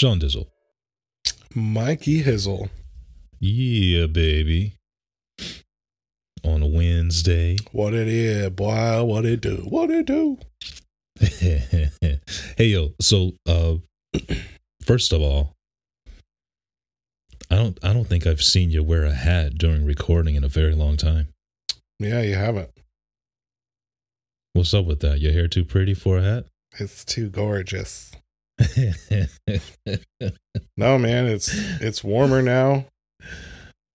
Sean 0.00 0.18
Dizzle. 0.18 0.46
Mikey 1.54 2.22
Hizzle. 2.22 2.70
Yeah, 3.38 4.06
baby. 4.06 4.72
On 6.42 6.62
a 6.62 6.66
Wednesday. 6.66 7.58
What 7.72 7.92
it 7.92 8.08
is, 8.08 8.48
boy, 8.48 9.04
what 9.04 9.26
it 9.26 9.42
do, 9.42 9.56
what 9.68 9.90
it 9.90 10.06
do. 10.06 10.38
hey 11.20 12.64
yo, 12.64 12.94
so 12.98 13.32
uh 13.46 13.74
first 14.86 15.12
of 15.12 15.20
all, 15.20 15.52
I 17.50 17.56
don't 17.56 17.78
I 17.84 17.92
don't 17.92 18.08
think 18.08 18.26
I've 18.26 18.40
seen 18.40 18.70
you 18.70 18.82
wear 18.82 19.04
a 19.04 19.12
hat 19.12 19.58
during 19.58 19.84
recording 19.84 20.34
in 20.34 20.44
a 20.44 20.48
very 20.48 20.74
long 20.74 20.96
time. 20.96 21.28
Yeah, 21.98 22.22
you 22.22 22.36
haven't. 22.36 22.70
What's 24.54 24.72
up 24.72 24.86
with 24.86 25.00
that? 25.00 25.20
Your 25.20 25.32
hair 25.32 25.46
too 25.46 25.66
pretty 25.66 25.92
for 25.92 26.16
a 26.16 26.22
hat? 26.22 26.46
It's 26.78 27.04
too 27.04 27.28
gorgeous. 27.28 28.12
No, 30.76 30.98
man, 30.98 31.26
it's 31.26 31.50
it's 31.80 32.02
warmer 32.04 32.42
now. 32.42 32.86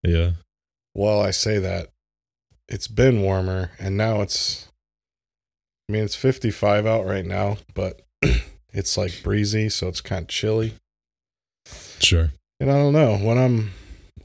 yeah. 0.03 0.31
Well, 0.93 1.19
I 1.21 1.31
say 1.31 1.57
that. 1.59 1.89
It's 2.67 2.87
been 2.87 3.21
warmer 3.21 3.71
and 3.79 3.97
now 3.97 4.21
it's 4.21 4.67
I 5.87 5.93
mean, 5.93 6.03
it's 6.03 6.15
55 6.15 6.85
out 6.85 7.05
right 7.05 7.25
now, 7.25 7.57
but 7.73 8.01
it's 8.73 8.97
like 8.97 9.21
breezy, 9.23 9.69
so 9.69 9.87
it's 9.87 10.01
kind 10.01 10.23
of 10.23 10.27
chilly. 10.27 10.75
Sure. 11.99 12.31
And 12.59 12.71
I 12.71 12.75
don't 12.75 12.93
know, 12.93 13.17
when 13.17 13.37
I'm 13.37 13.71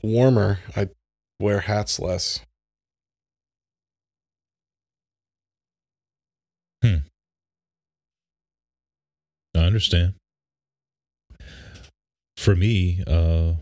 warmer, 0.02 0.60
I 0.74 0.88
wear 1.38 1.60
hats 1.60 1.98
less. 2.00 2.40
Hmm. 6.82 6.96
I 9.54 9.58
understand. 9.60 10.14
For 12.40 12.56
me, 12.56 13.04
uh 13.06 13.52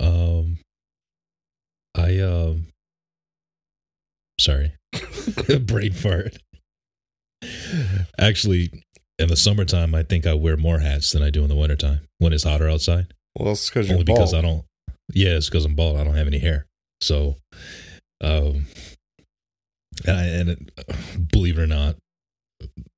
um 0.00 0.56
I 1.94 2.18
um 2.20 2.68
sorry. 4.38 4.72
Brain 5.60 5.92
fart. 5.92 6.38
Actually, 8.18 8.70
in 9.18 9.28
the 9.28 9.36
summertime 9.36 9.94
I 9.94 10.02
think 10.02 10.26
I 10.26 10.32
wear 10.32 10.56
more 10.56 10.78
hats 10.78 11.12
than 11.12 11.22
I 11.22 11.28
do 11.28 11.42
in 11.42 11.50
the 11.50 11.56
wintertime 11.56 12.00
when 12.18 12.32
it's 12.32 12.44
hotter 12.44 12.70
outside. 12.70 13.12
Well, 13.38 13.52
it's 13.52 13.68
because 13.68 13.88
you're 13.88 13.96
Only 13.98 14.04
bald. 14.06 14.18
because 14.20 14.32
I 14.32 14.40
don't 14.40 14.64
Yeah, 15.12 15.36
it's 15.36 15.50
because 15.50 15.66
I'm 15.66 15.74
bald. 15.74 15.98
I 15.98 16.04
don't 16.04 16.16
have 16.16 16.26
any 16.26 16.38
hair. 16.38 16.64
So 17.02 17.36
um 18.22 18.64
and, 20.06 20.16
I, 20.16 20.24
and 20.24 20.48
it, 20.48 21.30
believe 21.30 21.58
it 21.58 21.62
or 21.62 21.66
not, 21.66 21.96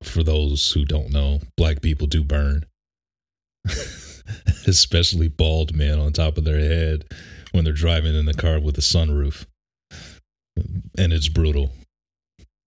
for 0.04 0.22
those 0.22 0.70
who 0.70 0.84
don't 0.84 1.10
know, 1.10 1.40
black 1.56 1.82
people 1.82 2.06
do 2.06 2.22
burn. 2.22 2.66
Especially 4.66 5.28
bald 5.28 5.74
men 5.74 5.98
on 5.98 6.12
top 6.12 6.38
of 6.38 6.44
their 6.44 6.58
head 6.58 7.04
when 7.52 7.64
they're 7.64 7.72
driving 7.72 8.14
in 8.14 8.26
the 8.26 8.34
car 8.34 8.60
with 8.60 8.76
the 8.76 8.80
sunroof. 8.80 9.46
And 10.98 11.12
it's 11.12 11.28
brutal. 11.28 11.70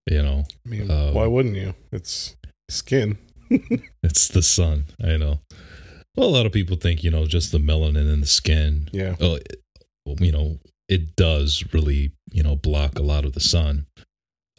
You 0.09 0.22
know, 0.22 0.44
I 0.66 0.69
mean, 0.69 0.91
uh, 0.91 1.11
why 1.11 1.25
wouldn't 1.25 1.55
you? 1.55 1.73
It's 1.91 2.35
skin. 2.69 3.17
it's 4.03 4.28
the 4.28 4.44
sun. 4.44 4.85
I 5.03 5.17
know. 5.17 5.39
Well, 6.16 6.29
a 6.29 6.35
lot 6.35 6.45
of 6.45 6.51
people 6.51 6.78
think, 6.78 7.03
you 7.03 7.09
know, 7.09 7.25
just 7.25 7.51
the 7.51 7.57
melanin 7.57 8.11
in 8.11 8.22
the 8.22 8.28
skin. 8.28 8.89
Yeah. 8.91 9.16
Well, 9.19 9.35
it, 9.35 9.61
you 10.19 10.31
know, 10.31 10.59
it 10.88 11.16
does 11.16 11.63
really, 11.73 12.11
you 12.31 12.44
know, 12.44 12.55
block 12.55 13.00
a 13.00 13.03
lot 13.03 13.25
of 13.25 13.34
the 13.34 13.39
sun. 13.39 13.88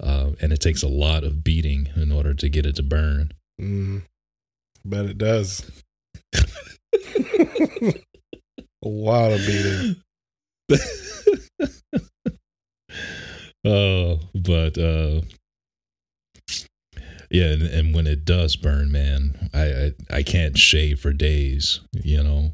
Uh, 0.02 0.32
and 0.40 0.52
it 0.52 0.60
takes 0.60 0.82
a 0.82 0.88
lot 0.88 1.24
of 1.24 1.42
beating 1.42 1.88
in 1.96 2.12
order 2.12 2.34
to 2.34 2.48
get 2.48 2.66
it 2.66 2.76
to 2.76 2.82
burn. 2.82 3.32
Mm, 3.60 4.02
bet 4.84 5.06
it 5.06 5.16
does. 5.16 5.70
A 6.34 6.42
lot 8.84 9.32
of 9.32 9.40
beating. 9.46 9.96
oh, 13.64 14.20
but 14.34 14.78
uh 14.78 15.20
yeah, 17.30 17.46
and, 17.46 17.62
and 17.62 17.94
when 17.94 18.06
it 18.06 18.24
does 18.24 18.56
burn, 18.56 18.90
man, 18.92 19.50
I, 19.52 19.64
I 19.64 19.92
I 20.18 20.22
can't 20.22 20.56
shave 20.56 21.00
for 21.00 21.12
days. 21.12 21.80
You 21.92 22.22
know, 22.22 22.52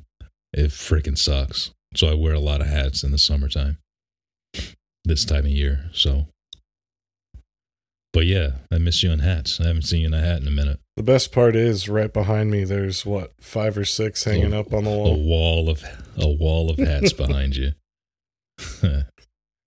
it 0.53 0.71
freaking 0.71 1.19
sucks. 1.19 1.71
So 1.95 2.09
I 2.09 2.15
wear 2.15 2.33
a 2.33 2.41
lot 2.41 2.61
of 2.61 2.69
hats 2.69 3.05
in 3.05 3.13
the 3.13 3.19
summertime, 3.19 3.79
this 5.05 5.25
time 5.25 5.45
of 5.45 5.51
year. 5.51 5.91
So, 5.93 6.27
but 8.13 8.25
yeah, 8.25 8.53
I 8.71 8.79
miss 8.79 9.03
you 9.03 9.11
in 9.11 9.19
hats. 9.19 9.61
I 9.61 9.67
haven't 9.67 9.83
seen 9.83 10.01
you 10.01 10.07
in 10.07 10.15
a 10.15 10.21
hat 10.21 10.41
in 10.41 10.49
a 10.49 10.51
minute. 10.51 10.81
The 10.97 11.03
best 11.03 11.33
part 11.33 11.57
is 11.57 11.89
right 11.89 12.13
behind 12.13 12.51
me. 12.51 12.65
There's 12.65 13.07
what 13.07 13.33
five 13.41 13.79
or 13.79 13.85
six 13.85 14.25
hanging 14.25 14.53
Oh, 14.53 14.61
up 14.61 14.73
on 14.75 14.85
the 14.85 14.91
wall. 14.91 15.15
A 15.15 15.19
wall. 15.19 15.69
of 15.71 15.83
a 16.19 16.29
wall 16.29 16.71
of 16.71 16.79
hats 16.79 17.13
behind 17.13 17.57
you. 17.57 17.73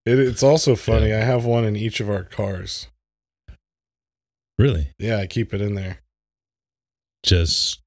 It, 0.07 0.19
it's 0.19 0.43
also 0.43 0.75
funny. 0.75 1.11
I 1.11 1.21
have 1.21 1.45
one 1.45 1.65
in 1.65 1.75
each 1.75 1.99
of 1.99 2.11
our 2.11 2.21
cars. 2.23 2.89
really, 4.59 4.89
Yeah, 4.99 5.17
I 5.17 5.25
keep 5.25 5.51
it 5.51 5.61
in 5.61 5.73
there. 5.73 5.97
just 7.25 7.79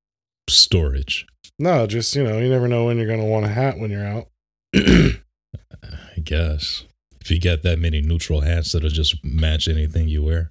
storage. 0.50 1.24
No, 1.60 1.86
just 1.86 2.16
you 2.16 2.24
know, 2.24 2.38
you 2.40 2.48
never 2.50 2.66
know 2.66 2.86
when 2.86 2.98
you're 2.98 3.06
gonna 3.06 3.24
want 3.24 3.46
a 3.46 3.50
hat 3.50 3.78
when 3.78 3.92
you're 3.92 4.04
out. 4.04 4.26
I 4.74 6.20
guess. 6.24 6.84
If 7.20 7.30
you 7.30 7.40
got 7.40 7.62
that 7.62 7.78
many 7.78 8.00
neutral 8.00 8.40
hats 8.40 8.72
that'll 8.72 8.90
just 8.90 9.24
match 9.24 9.68
anything 9.68 10.08
you 10.08 10.24
wear. 10.24 10.50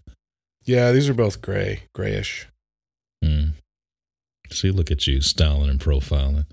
yeah, 0.63 0.93
these 0.93 1.09
are 1.09 1.13
both 1.13 1.41
gray, 1.41 1.83
grayish. 1.93 2.47
Hmm. 3.23 3.49
See, 4.51 4.71
look 4.71 4.91
at 4.91 5.07
you 5.07 5.21
styling 5.21 5.69
and 5.69 5.79
profiling, 5.79 6.45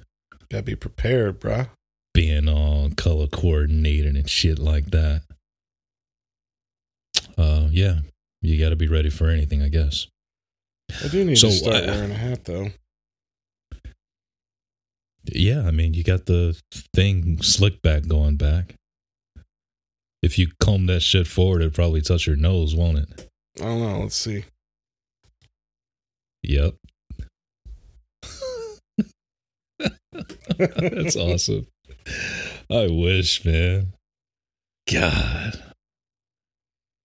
Gotta 0.51 0.63
be 0.65 0.75
prepared, 0.77 1.41
bruh. 1.41 1.69
being 2.13 2.49
all 2.49 2.91
color 2.97 3.27
coordinated 3.27 4.17
and 4.17 4.29
shit 4.29 4.59
like 4.59 4.91
that. 4.91 5.23
Uh, 7.37 7.69
yeah, 7.71 8.01
you 8.43 8.59
got 8.59 8.71
to 8.71 8.77
be 8.77 8.89
ready 8.89 9.11
for 9.11 9.29
anything, 9.29 9.63
I 9.63 9.69
guess. 9.69 10.07
I 11.05 11.09
do 11.09 11.25
need 11.25 11.37
So, 11.39 11.49
to 11.49 11.53
start 11.55 11.87
wearing 11.87 12.11
a 12.11 12.15
hat 12.15 12.45
though. 12.45 12.69
Yeah, 15.25 15.67
I 15.67 15.71
mean, 15.71 15.95
you 15.95 16.05
got 16.05 16.27
the 16.27 16.61
thing 16.95 17.41
slick 17.43 17.81
back 17.81 18.07
going 18.07 18.37
back. 18.37 18.75
If 20.23 20.39
you 20.39 20.49
comb 20.61 20.87
that 20.87 21.01
shit 21.01 21.27
forward, 21.27 21.63
it'd 21.63 21.75
probably 21.75 22.03
touch 22.03 22.27
your 22.27 22.37
nose, 22.37 22.75
won't 22.75 22.99
it? 22.99 23.31
I 23.61 23.65
don't 23.65 23.81
know. 23.81 24.01
Let's 24.01 24.17
see. 24.17 24.45
Yep. 26.45 26.75
That's 30.59 31.17
awesome. 31.17 31.67
I 32.71 32.87
wish, 32.89 33.45
man. 33.45 33.93
God. 34.91 35.63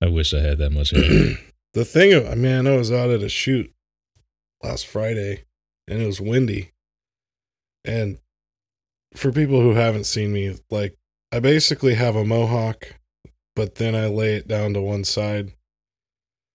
I 0.01 0.07
wish 0.07 0.33
I 0.33 0.39
had 0.39 0.57
that 0.59 0.71
much 0.71 0.91
hair. 0.91 1.37
the 1.73 1.85
thing, 1.85 2.13
I 2.27 2.35
mean, 2.35 2.55
I 2.57 2.61
know 2.61 2.75
I 2.75 2.77
was 2.77 2.91
out 2.91 3.09
at 3.09 3.21
a 3.23 3.29
shoot 3.29 3.71
last 4.63 4.85
Friday, 4.87 5.43
and 5.87 6.01
it 6.01 6.05
was 6.05 6.21
windy. 6.21 6.71
And 7.85 8.19
for 9.15 9.31
people 9.31 9.61
who 9.61 9.73
haven't 9.73 10.03
seen 10.05 10.31
me, 10.31 10.57
like 10.69 10.95
I 11.31 11.39
basically 11.39 11.95
have 11.95 12.15
a 12.15 12.25
mohawk, 12.25 12.95
but 13.55 13.75
then 13.75 13.95
I 13.95 14.07
lay 14.07 14.35
it 14.35 14.47
down 14.47 14.73
to 14.73 14.81
one 14.81 15.03
side. 15.03 15.53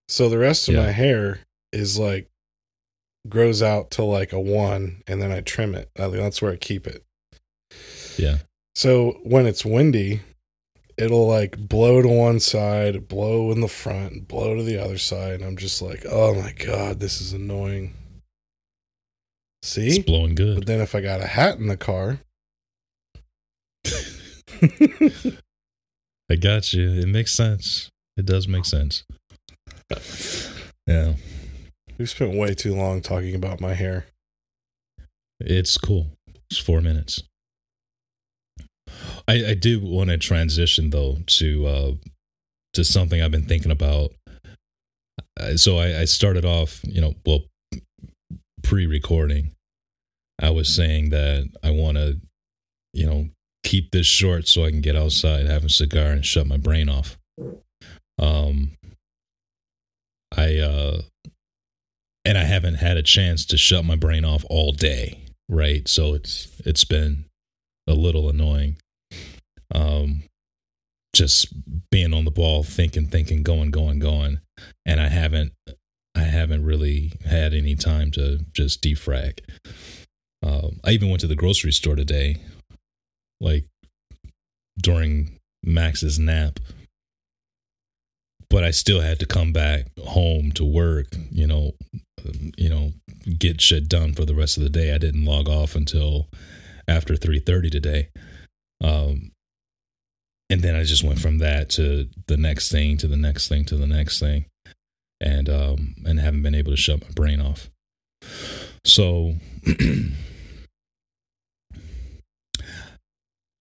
So 0.08 0.28
the 0.28 0.38
rest 0.38 0.68
of 0.68 0.74
Yeah. 0.74 0.84
my 0.84 0.90
hair 0.92 1.40
is 1.72 1.98
like 1.98 2.28
grows 3.28 3.62
out 3.62 3.90
to 3.92 4.04
like 4.04 4.32
a 4.32 4.40
one, 4.40 5.02
and 5.06 5.20
then 5.20 5.32
I 5.32 5.40
trim 5.40 5.74
it. 5.74 5.90
I, 5.98 6.08
that's 6.08 6.42
where 6.42 6.52
I 6.52 6.56
keep 6.56 6.86
it. 6.86 7.04
Yeah. 8.16 8.38
So 8.74 9.20
when 9.22 9.46
it's 9.46 9.64
windy, 9.64 10.20
it'll 10.96 11.26
like 11.26 11.56
blow 11.68 12.02
to 12.02 12.08
one 12.08 12.40
side, 12.40 13.08
blow 13.08 13.50
in 13.50 13.60
the 13.60 13.68
front, 13.68 14.28
blow 14.28 14.54
to 14.56 14.62
the 14.62 14.82
other 14.82 14.98
side. 14.98 15.34
And 15.34 15.44
I'm 15.44 15.56
just 15.56 15.80
like, 15.80 16.04
oh 16.08 16.34
my 16.34 16.52
God, 16.52 17.00
this 17.00 17.20
is 17.20 17.32
annoying. 17.32 17.94
It's 19.62 19.72
See? 19.72 20.02
blowing 20.02 20.34
good. 20.34 20.56
But 20.56 20.66
then 20.66 20.80
if 20.80 20.94
I 20.94 21.00
got 21.00 21.20
a 21.20 21.26
hat 21.26 21.58
in 21.58 21.68
the 21.68 21.76
car, 21.76 22.20
I 26.30 26.36
got 26.38 26.72
you. 26.72 26.90
It 26.90 27.08
makes 27.08 27.32
sense. 27.32 27.90
It 28.16 28.26
does 28.26 28.46
make 28.46 28.64
sense. 28.64 29.04
Yeah. 30.86 31.14
We 31.98 32.06
spent 32.06 32.34
way 32.34 32.54
too 32.54 32.74
long 32.74 33.00
talking 33.00 33.34
about 33.34 33.60
my 33.60 33.74
hair. 33.74 34.06
It's 35.40 35.78
cool. 35.78 36.08
It's 36.50 36.58
four 36.58 36.80
minutes. 36.80 37.22
I, 39.26 39.46
I 39.46 39.54
do 39.54 39.80
want 39.80 40.10
to 40.10 40.18
transition 40.18 40.90
though 40.90 41.18
to 41.26 41.66
uh, 41.66 41.92
to 42.74 42.84
something 42.84 43.22
I've 43.22 43.30
been 43.30 43.46
thinking 43.46 43.70
about. 43.70 44.12
Uh, 45.38 45.56
so 45.56 45.78
I, 45.78 46.00
I 46.00 46.04
started 46.04 46.44
off, 46.44 46.80
you 46.84 47.00
know, 47.00 47.14
well, 47.24 47.44
pre-recording. 48.62 49.52
I 50.40 50.50
was 50.50 50.68
saying 50.68 51.10
that 51.10 51.48
I 51.62 51.70
want 51.70 51.96
to, 51.96 52.20
you 52.92 53.06
know, 53.06 53.28
keep 53.62 53.90
this 53.92 54.06
short 54.06 54.46
so 54.48 54.64
I 54.64 54.70
can 54.70 54.80
get 54.80 54.96
outside, 54.96 55.46
have 55.46 55.64
a 55.64 55.68
cigar, 55.68 56.10
and 56.10 56.24
shut 56.24 56.46
my 56.46 56.56
brain 56.56 56.88
off. 56.88 57.18
Um, 58.18 58.72
I 60.36 60.58
uh, 60.58 61.02
and 62.24 62.38
I 62.38 62.44
haven't 62.44 62.76
had 62.76 62.96
a 62.96 63.02
chance 63.02 63.44
to 63.46 63.56
shut 63.56 63.84
my 63.84 63.96
brain 63.96 64.24
off 64.24 64.44
all 64.48 64.72
day, 64.72 65.18
right? 65.48 65.86
So 65.88 66.14
it's 66.14 66.48
it's 66.64 66.84
been 66.84 67.26
a 67.86 67.94
little 67.94 68.28
annoying. 68.28 68.76
Um, 69.74 70.24
just 71.14 71.48
being 71.90 72.12
on 72.12 72.24
the 72.24 72.30
ball, 72.30 72.62
thinking, 72.62 73.06
thinking, 73.06 73.42
going, 73.42 73.70
going, 73.70 73.98
going, 73.98 74.40
and 74.84 75.00
I 75.00 75.08
haven't, 75.08 75.52
I 76.14 76.22
haven't 76.22 76.64
really 76.64 77.12
had 77.24 77.54
any 77.54 77.76
time 77.76 78.10
to 78.12 78.40
just 78.52 78.82
defrag. 78.82 79.38
Um, 80.42 80.80
I 80.84 80.90
even 80.90 81.08
went 81.08 81.20
to 81.20 81.26
the 81.26 81.36
grocery 81.36 81.72
store 81.72 81.96
today, 81.96 82.38
like 83.40 83.64
during 84.82 85.38
Max's 85.62 86.18
nap, 86.18 86.58
but 88.50 88.64
I 88.64 88.70
still 88.70 89.00
had 89.00 89.18
to 89.20 89.26
come 89.26 89.52
back 89.52 89.86
home 89.98 90.52
to 90.52 90.64
work. 90.64 91.06
You 91.30 91.46
know, 91.46 91.72
you 92.56 92.68
know, 92.68 92.92
get 93.38 93.60
shit 93.60 93.88
done 93.88 94.12
for 94.12 94.24
the 94.24 94.34
rest 94.34 94.56
of 94.56 94.62
the 94.62 94.70
day. 94.70 94.94
I 94.94 94.98
didn't 94.98 95.24
log 95.24 95.48
off 95.48 95.74
until 95.74 96.28
after 96.88 97.16
three 97.16 97.40
thirty 97.40 97.70
today. 97.70 98.10
Um, 98.82 99.32
and 100.50 100.62
then 100.62 100.76
I 100.76 100.84
just 100.84 101.02
went 101.02 101.18
from 101.18 101.38
that 101.38 101.70
to 101.70 102.08
the 102.26 102.36
next 102.36 102.70
thing 102.70 102.96
to 102.98 103.08
the 103.08 103.16
next 103.16 103.48
thing 103.48 103.64
to 103.66 103.76
the 103.76 103.86
next 103.86 104.20
thing, 104.20 104.44
and 105.20 105.48
um, 105.48 105.94
and 106.04 106.20
haven't 106.20 106.42
been 106.42 106.54
able 106.54 106.72
to 106.72 106.76
shut 106.76 107.00
my 107.02 107.10
brain 107.14 107.40
off. 107.40 107.70
So, 108.84 109.34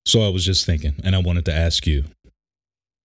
so 0.05 0.21
I 0.21 0.29
was 0.29 0.45
just 0.45 0.65
thinking, 0.65 0.95
and 1.03 1.15
I 1.15 1.19
wanted 1.19 1.45
to 1.45 1.53
ask 1.53 1.87
you 1.87 2.03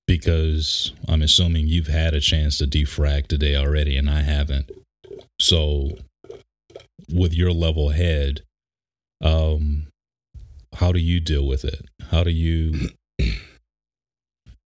because 0.07 0.93
I'm 1.07 1.23
assuming 1.23 1.69
you've 1.69 1.87
had 1.87 2.15
a 2.15 2.21
chance 2.21 2.59
to 2.59 2.67
defrag 2.67 3.29
today 3.29 3.55
already, 3.55 3.97
and 3.97 4.11
I 4.11 4.23
haven't. 4.23 4.71
So, 5.41 5.91
with 7.13 7.33
your 7.33 7.53
level 7.53 7.91
head, 7.91 8.43
um, 9.23 9.87
how 10.75 10.93
do 10.93 10.99
you 10.99 11.21
deal 11.21 11.47
with 11.47 11.65
it? 11.65 11.87
How 12.11 12.25
do 12.25 12.31
you 12.31 12.91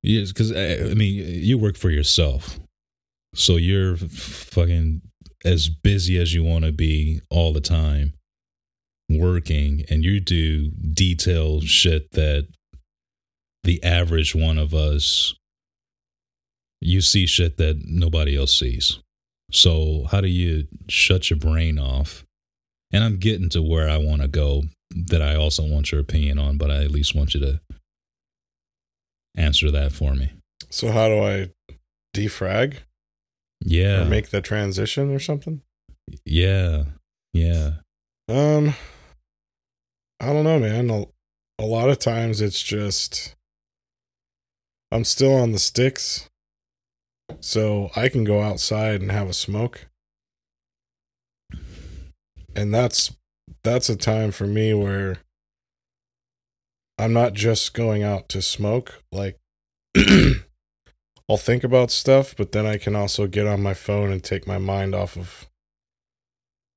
Yes, 0.03 0.33
because 0.33 0.51
I 0.51 0.95
mean, 0.95 1.15
you 1.15 1.59
work 1.59 1.77
for 1.77 1.91
yourself, 1.91 2.59
so 3.35 3.57
you're 3.57 3.97
fucking 3.97 5.03
as 5.45 5.69
busy 5.69 6.19
as 6.19 6.35
you 6.35 6.43
want 6.43 6.65
to 6.65 6.73
be 6.73 7.21
all 7.31 7.53
the 7.53 7.61
time, 7.61 8.15
working, 9.09 9.85
and 9.89 10.05
you 10.05 10.19
do 10.19 10.71
detailed 10.71 11.65
shit 11.65 12.11
that 12.13 12.49
the 13.63 13.83
average 13.85 14.35
one 14.35 14.59
of 14.59 14.75
us, 14.75 15.35
you 16.81 17.01
see 17.01 17.27
shit 17.27 17.57
that 17.59 17.83
nobody 17.87 18.37
else 18.37 18.59
sees. 18.59 18.99
So 19.53 20.07
how 20.11 20.21
do 20.21 20.29
you 20.29 20.67
shut 20.89 21.31
your 21.31 21.39
brain 21.39 21.79
off? 21.79 22.25
And 22.93 23.05
I'm 23.05 23.19
getting 23.19 23.49
to 23.51 23.63
where 23.63 23.89
I 23.89 23.97
want 23.99 24.23
to 24.23 24.29
go 24.29 24.65
that 24.95 25.23
I 25.23 25.37
also 25.37 25.63
want 25.67 25.93
your 25.93 26.01
opinion 26.01 26.39
on, 26.39 26.59
but 26.59 26.71
I 26.71 26.85
at 26.85 26.91
least 26.91 27.15
want 27.15 27.35
you 27.35 27.41
to 27.41 27.61
answer 29.37 29.71
that 29.71 29.93
for 29.93 30.15
me. 30.15 30.33
So 30.71 30.91
how 30.91 31.09
do 31.09 31.23
I 31.23 31.51
defrag? 32.15 32.79
Yeah. 33.65 34.03
Or 34.03 34.05
make 34.07 34.31
the 34.31 34.41
transition 34.41 35.15
or 35.15 35.19
something? 35.19 35.63
Yeah. 36.25 36.85
Yeah. 37.33 37.73
Um 38.29 38.75
I 40.21 40.27
don't 40.27 40.45
know, 40.45 40.59
man. 40.59 40.91
A, 40.91 41.05
a 41.59 41.65
lot 41.65 41.89
of 41.89 41.99
times 41.99 42.41
it's 42.41 42.63
just 42.63 43.35
I'm 44.91 45.05
still 45.05 45.35
on 45.35 45.53
the 45.53 45.59
sticks. 45.59 46.29
So 47.41 47.91
I 47.97 48.09
can 48.09 48.25
go 48.25 48.43
outside 48.43 49.01
and 49.01 49.11
have 49.11 49.29
a 49.29 49.35
smoke. 49.35 49.89
And 52.55 52.73
that's 52.75 53.15
that's 53.65 53.89
a 53.89 53.97
time 53.97 54.33
for 54.33 54.47
me 54.47 54.75
where 54.75 55.19
I'm 56.99 57.13
not 57.13 57.33
just 57.33 57.75
going 57.75 58.03
out 58.03 58.29
to 58.31 58.43
smoke. 58.43 59.03
Like, 59.11 59.39
I'll 61.29 61.37
think 61.37 61.65
about 61.65 61.91
stuff, 61.91 62.35
but 62.37 62.53
then 62.53 62.67
I 62.67 62.77
can 62.79 62.95
also 62.95 63.27
get 63.27 63.47
on 63.47 63.63
my 63.63 63.75
phone 63.75 64.13
and 64.13 64.23
take 64.23 64.47
my 64.47 64.59
mind 64.59 64.95
off 64.95 65.17
of 65.17 65.49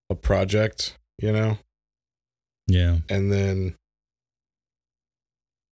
a 0.09 0.15
project, 0.15 0.97
you 1.19 1.31
know? 1.31 1.57
Yeah. 2.67 2.99
And 3.09 3.31
then, 3.31 3.75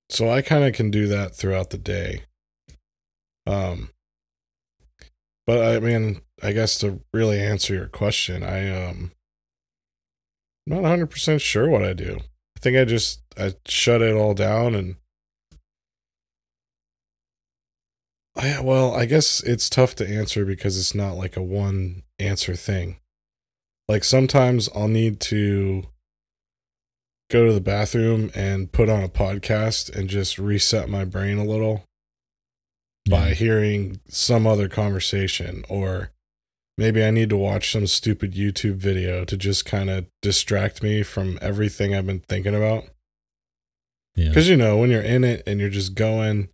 so 0.10 0.30
I 0.30 0.42
kind 0.42 0.64
of 0.64 0.74
can 0.74 0.92
do 0.92 1.08
that 1.08 1.36
throughout 1.36 1.70
the 1.70 1.78
day. 1.78 2.24
Um, 3.48 3.93
but 5.46 5.64
I 5.64 5.80
mean, 5.80 6.22
I 6.42 6.52
guess 6.52 6.78
to 6.80 7.02
really 7.14 7.40
answer 7.40 7.74
your 7.74 7.88
question, 7.88 8.44
I, 8.44 8.70
um, 8.70 9.12
I'm 10.68 10.82
not 10.82 10.84
100% 10.84 11.42
sure 11.42 11.70
what 11.70 11.84
I 11.84 11.94
do 11.94 12.20
I 12.56 12.60
think 12.60 12.78
I 12.78 12.86
just 12.86 13.22
I 13.38 13.54
shut 13.66 14.02
it 14.02 14.16
all 14.16 14.34
down 14.34 14.76
and 14.76 14.96
I 18.36 18.60
well, 18.62 18.96
I 18.96 19.06
guess 19.06 19.42
it's 19.42 19.70
tough 19.70 19.96
to 19.96 20.08
answer 20.10 20.46
because 20.46 20.78
it's 20.78 20.96
not 20.96 21.18
like 21.18 21.38
a 21.38 21.44
one 21.44 22.04
answer 22.20 22.56
thing. 22.56 22.98
Like 23.88 24.04
sometimes 24.04 24.70
I'll 24.74 24.88
need 24.88 25.20
to 25.22 25.84
go 27.30 27.46
to 27.46 27.54
the 27.54 27.62
bathroom 27.62 28.32
and 28.34 28.72
put 28.72 28.90
on 28.90 29.04
a 29.04 29.10
podcast 29.10 29.94
and 29.94 30.10
just 30.10 30.40
reset 30.40 30.90
my 30.90 31.04
brain 31.06 31.38
a 31.38 31.46
little 31.46 31.84
yeah. 33.06 33.20
by 33.20 33.34
hearing 33.34 34.00
some 34.08 34.48
other 34.48 34.68
conversation 34.68 35.66
or 35.70 36.12
maybe 36.78 37.04
I 37.04 37.12
need 37.12 37.30
to 37.30 37.38
watch 37.38 37.72
some 37.72 37.88
stupid 37.88 38.34
YouTube 38.34 38.76
video 38.76 39.26
to 39.26 39.38
just 39.38 39.66
kind 39.66 39.90
of 39.90 40.06
distract 40.22 40.82
me 40.82 41.04
from 41.04 41.38
everything 41.42 41.94
I've 41.94 42.08
been 42.08 42.20
thinking 42.20 42.56
about. 42.56 42.86
Yeah. 44.16 44.30
Because, 44.30 44.48
you 44.48 44.58
know, 44.58 44.78
when 44.78 44.90
you're 44.90 45.02
in 45.02 45.24
it 45.24 45.44
and 45.48 45.60
you're 45.60 45.70
just 45.70 45.96
going, 45.96 46.50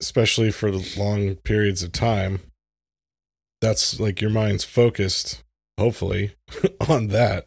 especially 0.00 0.50
for 0.50 0.70
long 0.70 1.36
periods 1.36 1.82
of 1.82 1.92
time, 1.92 2.40
that's 3.60 4.00
like 4.00 4.20
your 4.20 4.30
mind's 4.30 4.64
focused, 4.64 5.44
hopefully, 5.78 6.34
on 6.88 7.08
that. 7.08 7.46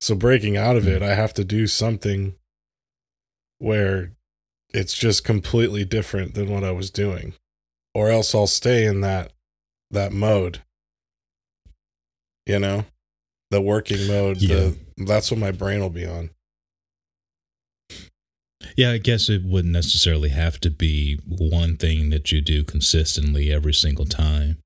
So 0.00 0.14
breaking 0.14 0.56
out 0.56 0.76
of 0.76 0.84
hmm. 0.84 0.90
it, 0.90 1.02
I 1.02 1.14
have 1.14 1.34
to 1.34 1.44
do 1.44 1.66
something 1.66 2.34
where 3.58 4.12
it's 4.72 4.94
just 4.94 5.24
completely 5.24 5.84
different 5.84 6.34
than 6.34 6.50
what 6.50 6.64
I 6.64 6.70
was 6.70 6.90
doing. 6.90 7.34
Or 7.94 8.10
else 8.10 8.34
I'll 8.34 8.46
stay 8.46 8.86
in 8.86 9.00
that 9.02 9.32
that 9.90 10.12
mode. 10.12 10.60
You 12.46 12.58
know, 12.58 12.86
the 13.50 13.60
working 13.60 14.06
mode. 14.06 14.38
Yeah. 14.38 14.56
The, 14.56 14.78
that's 15.04 15.30
what 15.30 15.40
my 15.40 15.52
brain 15.52 15.80
will 15.80 15.90
be 15.90 16.06
on. 16.06 16.30
Yeah, 18.76 18.92
I 18.92 18.98
guess 18.98 19.28
it 19.28 19.42
wouldn't 19.44 19.72
necessarily 19.72 20.30
have 20.30 20.58
to 20.60 20.70
be 20.70 21.18
one 21.26 21.76
thing 21.76 22.10
that 22.10 22.32
you 22.32 22.40
do 22.40 22.64
consistently 22.64 23.52
every 23.52 23.74
single 23.74 24.06
time 24.06 24.58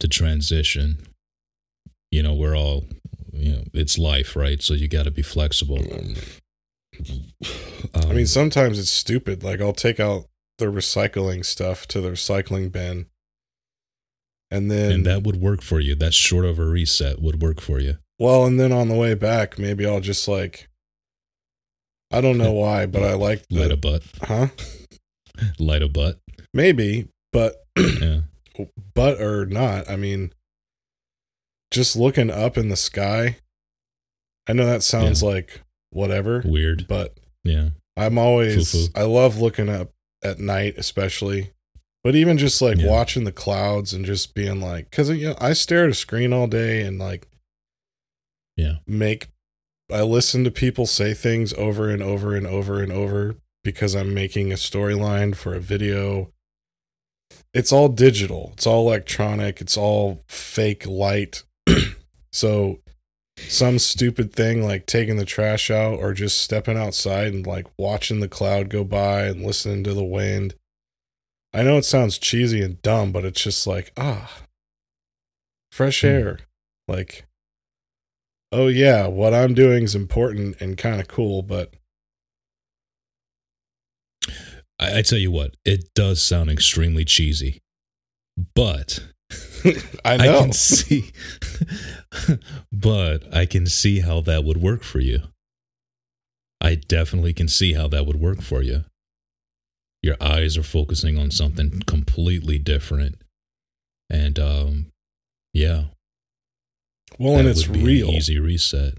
to 0.00 0.08
transition. 0.08 1.06
You 2.10 2.22
know, 2.22 2.34
we're 2.34 2.56
all, 2.56 2.84
you 3.32 3.52
know, 3.52 3.64
it's 3.72 3.98
life, 3.98 4.34
right? 4.34 4.62
So 4.62 4.74
you 4.74 4.88
got 4.88 5.04
to 5.04 5.10
be 5.10 5.22
flexible. 5.22 5.78
Mm. 5.78 6.40
Um, 7.94 8.10
I 8.10 8.12
mean, 8.12 8.26
sometimes 8.26 8.78
it's 8.78 8.90
stupid. 8.90 9.42
Like, 9.42 9.60
I'll 9.60 9.72
take 9.72 10.00
out 10.00 10.26
the 10.58 10.66
recycling 10.66 11.44
stuff 11.44 11.86
to 11.88 12.00
the 12.00 12.10
recycling 12.10 12.72
bin 12.72 13.06
and 14.50 14.70
then 14.70 14.92
and 14.92 15.06
that 15.06 15.22
would 15.22 15.40
work 15.40 15.62
for 15.62 15.80
you. 15.80 15.94
That 15.94 16.14
short 16.14 16.44
of 16.44 16.58
a 16.58 16.64
reset 16.64 17.20
would 17.20 17.42
work 17.42 17.60
for 17.60 17.80
you. 17.80 17.98
Well, 18.18 18.46
and 18.46 18.58
then 18.58 18.72
on 18.72 18.88
the 18.88 18.94
way 18.94 19.14
back, 19.14 19.58
maybe 19.58 19.86
I'll 19.86 20.00
just 20.00 20.28
like 20.28 20.68
I 22.10 22.20
don't 22.20 22.38
know 22.38 22.52
why, 22.52 22.86
but 22.86 23.02
I 23.02 23.14
like 23.14 23.46
the, 23.48 23.60
light 23.60 23.72
a 23.72 23.76
butt. 23.76 24.02
Huh? 24.22 24.48
light 25.58 25.82
a 25.82 25.88
butt. 25.88 26.20
Maybe, 26.54 27.08
but 27.32 27.56
yeah. 27.76 28.20
but 28.94 29.20
or 29.20 29.46
not. 29.46 29.90
I 29.90 29.96
mean 29.96 30.32
just 31.72 31.96
looking 31.96 32.30
up 32.30 32.56
in 32.56 32.68
the 32.68 32.76
sky. 32.76 33.38
I 34.48 34.52
know 34.52 34.66
that 34.66 34.84
sounds 34.84 35.22
yeah. 35.22 35.28
like 35.28 35.62
whatever. 35.96 36.42
Weird. 36.44 36.86
But 36.88 37.18
yeah. 37.42 37.70
I'm 37.96 38.18
always 38.18 38.70
Foo-foo. 38.70 38.92
I 38.94 39.04
love 39.04 39.40
looking 39.40 39.68
up 39.68 39.90
at 40.22 40.38
night 40.38 40.74
especially 40.76 41.50
But 42.04 42.14
even 42.14 42.38
just 42.38 42.62
like 42.62 42.78
Yeah. 42.78 42.88
watching 42.90 43.24
the 43.24 43.32
clouds 43.32 43.92
and 43.92 44.04
just 44.04 44.32
being 44.34 44.60
like, 44.60 44.90
because 44.90 45.10
you 45.10 45.28
know, 45.30 45.36
I 45.40 45.54
stare 45.54 45.84
at 45.84 45.90
a 45.90 45.94
screen 45.94 46.32
all 46.32 46.46
day 46.46 46.82
and 46.82 46.98
like, 47.00 47.26
Yeah. 48.56 48.76
make. 48.86 49.28
I 49.92 50.02
listen 50.02 50.44
to 50.44 50.50
people 50.50 50.86
say 50.86 51.14
things 51.14 51.52
over 51.54 51.88
and 51.90 52.02
over 52.02 52.34
and 52.36 52.46
over 52.46 52.80
and 52.82 52.92
over 52.92 53.36
because 53.64 53.94
I'm 53.94 54.12
making 54.14 54.52
a 54.52 54.56
storyline 54.56 55.34
for 55.34 55.54
a 55.54 55.60
video. 55.60 56.32
It's 57.54 57.72
all 57.72 57.88
digital. 57.88 58.50
It's 58.54 58.66
all 58.66 58.86
electronic. 58.88 59.60
It's 59.60 59.76
all 59.76 60.20
fake 60.28 60.86
light. 60.86 61.42
so 62.32 62.80
some 63.36 63.78
stupid 63.78 64.32
thing 64.32 64.62
like 64.64 64.86
taking 64.86 65.16
the 65.16 65.24
trash 65.24 65.70
out 65.70 65.98
or 65.98 66.12
just 66.14 66.40
stepping 66.40 66.76
outside 66.76 67.32
and 67.34 67.46
like 67.46 67.66
watching 67.78 68.20
the 68.20 68.28
cloud 68.28 68.68
go 68.70 68.82
by 68.84 69.22
and 69.24 69.42
listening 69.44 69.84
to 69.84 69.94
the 69.94 70.04
wind. 70.04 70.54
I 71.52 71.62
know 71.62 71.76
it 71.78 71.84
sounds 71.84 72.18
cheesy 72.18 72.62
and 72.62 72.80
dumb, 72.82 73.12
but 73.12 73.24
it's 73.24 73.42
just 73.42 73.66
like, 73.66 73.92
ah, 73.96 74.42
fresh 75.70 76.00
Hmm. 76.02 76.06
air. 76.08 76.38
Like, 76.88 77.26
oh 78.52 78.68
yeah, 78.68 79.06
what 79.06 79.34
I'm 79.34 79.54
doing 79.54 79.84
is 79.84 79.94
important 79.94 80.60
and 80.60 80.76
kind 80.78 81.00
of 81.00 81.08
cool, 81.08 81.42
but 81.42 81.74
I, 84.78 84.98
I 84.98 85.02
tell 85.02 85.18
you 85.18 85.30
what, 85.30 85.56
it 85.64 85.92
does 85.94 86.22
sound 86.22 86.50
extremely 86.50 87.04
cheesy, 87.04 87.60
but 88.54 89.12
I 90.04 90.14
I 90.14 90.16
know. 90.16 90.40
can 90.42 90.52
see, 90.52 91.10
but 92.72 93.34
I 93.34 93.46
can 93.46 93.66
see 93.66 94.00
how 94.00 94.20
that 94.22 94.44
would 94.44 94.58
work 94.58 94.82
for 94.82 95.00
you. 95.00 95.20
I 96.60 96.74
definitely 96.74 97.32
can 97.34 97.48
see 97.48 97.74
how 97.74 97.88
that 97.88 98.06
would 98.06 98.20
work 98.20 98.40
for 98.42 98.62
you. 98.62 98.84
Your 100.02 100.16
eyes 100.20 100.56
are 100.56 100.62
focusing 100.62 101.18
on 101.18 101.30
something 101.30 101.82
completely 101.86 102.58
different, 102.58 103.16
and 104.08 104.38
um, 104.38 104.86
yeah, 105.52 105.84
well, 107.18 107.38
and 107.38 107.48
it's 107.48 107.64
be 107.64 107.78
an 107.80 107.84
real. 107.84 108.10
easy 108.10 108.38
reset. 108.38 108.94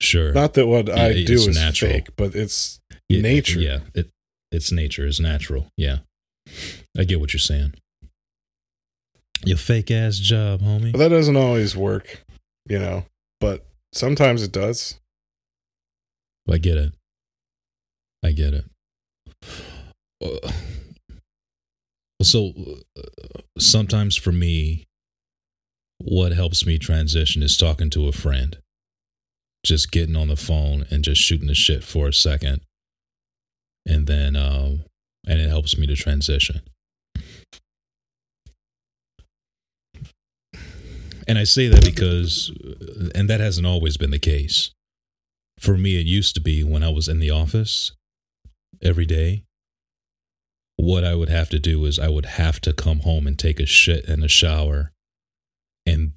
Sure, 0.00 0.32
Not 0.32 0.54
that 0.54 0.66
what 0.66 0.90
I 0.90 1.08
Yeah, 1.08 1.26
do 1.26 1.34
is 1.34 1.56
natural. 1.56 1.90
fake, 1.90 2.08
but 2.16 2.34
it's 2.34 2.80
nature. 3.08 3.58
Yeah, 3.60 3.80
it 3.94 4.10
it's 4.52 4.70
nature. 4.70 5.06
It's 5.06 5.18
natural. 5.20 5.68
Yeah, 5.76 5.98
I 6.96 7.04
get 7.04 7.18
what 7.18 7.32
you're 7.32 7.40
saying. 7.40 7.74
Your 9.44 9.58
fake 9.58 9.90
ass 9.90 10.18
job, 10.18 10.60
homie. 10.60 10.92
but 10.92 10.98
that 10.98 11.08
doesn't 11.08 11.36
always 11.36 11.76
work, 11.76 12.24
you 12.68 12.78
know. 12.78 13.04
But 13.40 13.64
sometimes 13.92 14.42
it 14.42 14.52
does. 14.52 14.98
I 16.50 16.58
get 16.58 16.76
it. 16.76 16.94
I 18.24 18.32
get 18.32 18.54
it. 18.54 18.64
Uh, 20.24 20.50
so 22.22 22.52
uh, 22.96 23.02
sometimes 23.58 24.16
for 24.16 24.32
me, 24.32 24.86
what 25.98 26.32
helps 26.32 26.66
me 26.66 26.78
transition 26.78 27.42
is 27.42 27.56
talking 27.56 27.90
to 27.90 28.08
a 28.08 28.12
friend, 28.12 28.58
just 29.64 29.90
getting 29.90 30.16
on 30.16 30.28
the 30.28 30.36
phone 30.36 30.86
and 30.90 31.04
just 31.04 31.20
shooting 31.20 31.48
the 31.48 31.54
shit 31.54 31.84
for 31.84 32.08
a 32.08 32.12
second, 32.12 32.62
and 33.86 34.06
then 34.06 34.34
um, 34.34 34.84
and 35.26 35.40
it 35.40 35.48
helps 35.48 35.76
me 35.76 35.86
to 35.86 35.94
transition. 35.96 36.62
And 41.26 41.38
I 41.38 41.44
say 41.44 41.68
that 41.68 41.84
because, 41.84 42.52
and 43.14 43.28
that 43.28 43.40
hasn't 43.40 43.66
always 43.66 43.96
been 43.96 44.10
the 44.10 44.18
case. 44.18 44.70
For 45.58 45.76
me, 45.76 45.98
it 45.98 46.06
used 46.06 46.34
to 46.34 46.40
be 46.40 46.62
when 46.62 46.82
I 46.82 46.90
was 46.90 47.08
in 47.08 47.18
the 47.18 47.30
office 47.30 47.92
every 48.82 49.06
day. 49.06 49.44
What 50.76 51.04
I 51.04 51.14
would 51.14 51.30
have 51.30 51.48
to 51.50 51.58
do 51.58 51.84
is 51.86 51.98
I 51.98 52.08
would 52.08 52.26
have 52.26 52.60
to 52.60 52.72
come 52.72 53.00
home 53.00 53.26
and 53.26 53.38
take 53.38 53.58
a 53.58 53.66
shit 53.66 54.06
and 54.06 54.22
a 54.22 54.28
shower. 54.28 54.92
And 55.86 56.12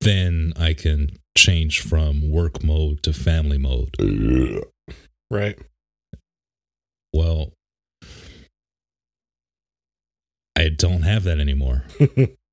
then 0.00 0.52
I 0.56 0.74
can 0.74 1.18
change 1.36 1.80
from 1.80 2.30
work 2.30 2.62
mode 2.62 3.02
to 3.04 3.12
family 3.12 3.58
mode. 3.58 3.96
Right. 5.30 5.58
Well, 7.12 7.52
I 10.56 10.68
don't 10.68 11.02
have 11.02 11.24
that 11.24 11.40
anymore. 11.40 11.84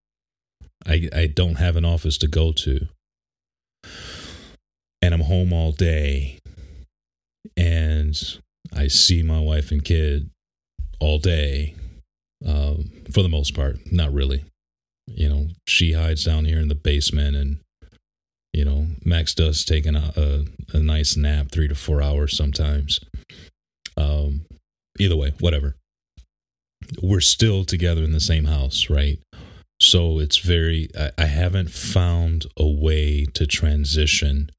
I 0.86 1.10
I 1.14 1.28
don't 1.28 1.56
have 1.56 1.76
an 1.76 1.86
office 1.86 2.18
to 2.20 2.28
go 2.28 2.52
to. 2.52 2.88
And 5.02 5.14
I'm 5.14 5.22
home 5.22 5.52
all 5.54 5.72
day. 5.72 6.40
And 7.58 8.16
I 8.76 8.88
see 8.88 9.24
my 9.24 9.40
wife 9.40 9.72
and 9.72 9.84
kid 9.84 10.30
all 11.00 11.18
day. 11.20 11.76
Um, 12.46 12.92
for 13.12 13.22
the 13.22 13.30
most 13.30 13.54
part, 13.54 13.80
not 13.92 14.14
really. 14.14 14.46
You 15.08 15.30
know, 15.30 15.48
she 15.68 15.94
hides 15.94 16.24
down 16.24 16.46
here 16.46 16.60
in 16.60 16.70
the 16.70 16.76
basement 16.76 17.36
and 17.36 17.60
you 18.54 18.66
know, 18.66 18.88
Max 19.06 19.34
does 19.34 19.64
take 19.64 19.86
an, 19.86 19.96
a 19.96 20.46
a 20.74 20.80
nice 20.80 21.16
nap, 21.16 21.52
3 21.52 21.70
to 21.70 21.76
4 21.76 22.02
hours 22.02 22.36
sometimes. 22.36 23.00
Um 23.98 24.46
either 25.00 25.16
way, 25.16 25.34
whatever. 25.40 25.76
We're 27.02 27.22
still 27.22 27.64
together 27.64 28.04
in 28.04 28.12
the 28.12 28.20
same 28.20 28.46
house, 28.46 28.90
right? 28.90 29.20
So 29.82 30.20
it's 30.20 30.38
very, 30.38 30.90
I, 30.98 31.10
I 31.18 31.26
haven't 31.26 31.72
found 31.72 32.46
a 32.56 32.68
way 32.68 33.26
to 33.34 33.48
transition 33.48 34.52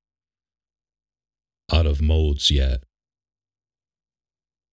out 1.72 1.86
of 1.86 2.02
modes 2.02 2.50
yet. 2.50 2.82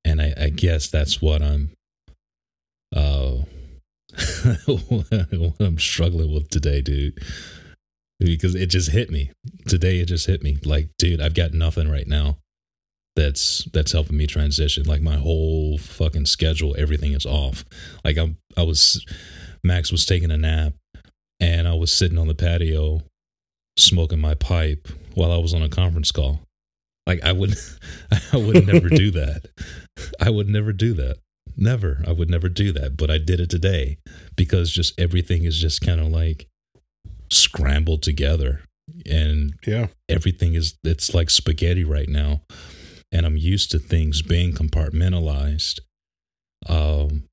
And 0.03 0.20
I, 0.20 0.34
I 0.36 0.50
guess 0.50 0.89
that's 0.89 1.22
what 1.22 1.44
I'm, 1.44 1.70
uh, 2.96 3.44
what 4.65 5.56
I'm 5.60 5.77
struggling 5.77 6.34
with 6.34 6.50
today, 6.50 6.82
dude. 6.82 7.20
Because 8.20 8.56
it 8.56 8.72
just 8.72 8.89
hit 8.89 9.12
me 9.12 9.32
today. 9.68 10.00
It 10.00 10.08
just 10.08 10.25
hit 10.25 10.41
me. 10.41 10.58
Like, 10.65 10.89
dude, 10.98 11.22
I've 11.22 11.36
got 11.36 11.53
nothing 11.53 11.89
right 11.91 12.08
now 12.08 12.38
that's 13.15 13.65
that's 13.72 13.91
helping 13.91 14.18
me 14.18 14.25
transition. 14.25 14.84
Like 14.84 15.01
my 15.01 15.18
whole 15.18 15.77
fucking 15.77 16.25
schedule, 16.25 16.75
everything 16.77 17.13
is 17.13 17.25
off. 17.25 17.63
Like 18.03 18.18
I'm, 18.18 18.38
I 18.58 18.63
was, 18.63 19.06
Max 19.63 19.92
was 19.92 20.06
taking 20.06 20.32
a 20.32 20.38
nap, 20.38 20.74
and 21.39 21.68
I 21.68 21.74
was 21.74 21.92
sitting 21.92 22.18
on 22.18 22.28
the 22.28 22.36
patio, 22.36 23.01
smoking 23.78 24.20
my 24.20 24.34
pipe 24.36 24.88
while 25.16 25.32
I 25.32 25.38
was 25.38 25.54
on 25.54 25.62
a 25.63 25.70
conference 25.70 26.12
call. 26.12 26.42
Like 27.08 27.24
I 27.24 27.32
would, 27.32 27.56
I 28.34 28.38
would 28.38 28.68
never 28.68 28.89
do 28.89 29.12
that. 29.20 29.46
I 30.20 30.30
would 30.30 30.48
never 30.50 30.72
do 30.74 30.94
that. 30.94 31.18
Never. 31.58 32.01
I 32.08 32.12
would 32.13 32.30
never 32.30 32.48
do 32.50 32.72
that. 32.74 32.96
But 32.96 33.10
I 33.12 33.18
did 33.18 33.39
it 33.39 33.50
today 33.50 33.98
because 34.36 34.72
just 34.72 34.98
everything 35.00 35.44
is 35.44 35.58
just 35.60 35.82
kind 35.82 36.00
of 36.00 36.08
like 36.08 36.48
scrambled 37.32 38.01
together, 38.01 38.62
and 39.06 39.54
Yeah. 39.66 39.88
everything 40.08 40.54
is 40.56 40.75
it's 40.84 41.13
like 41.13 41.30
spaghetti 41.30 41.84
right 41.84 42.10
now 42.10 42.42
and 43.12 43.24
i'm 43.25 43.38
used 43.38 43.70
to 43.72 43.78
things 43.80 44.22
being 44.24 44.51
compartmentalized 44.51 45.80
um 46.68 47.24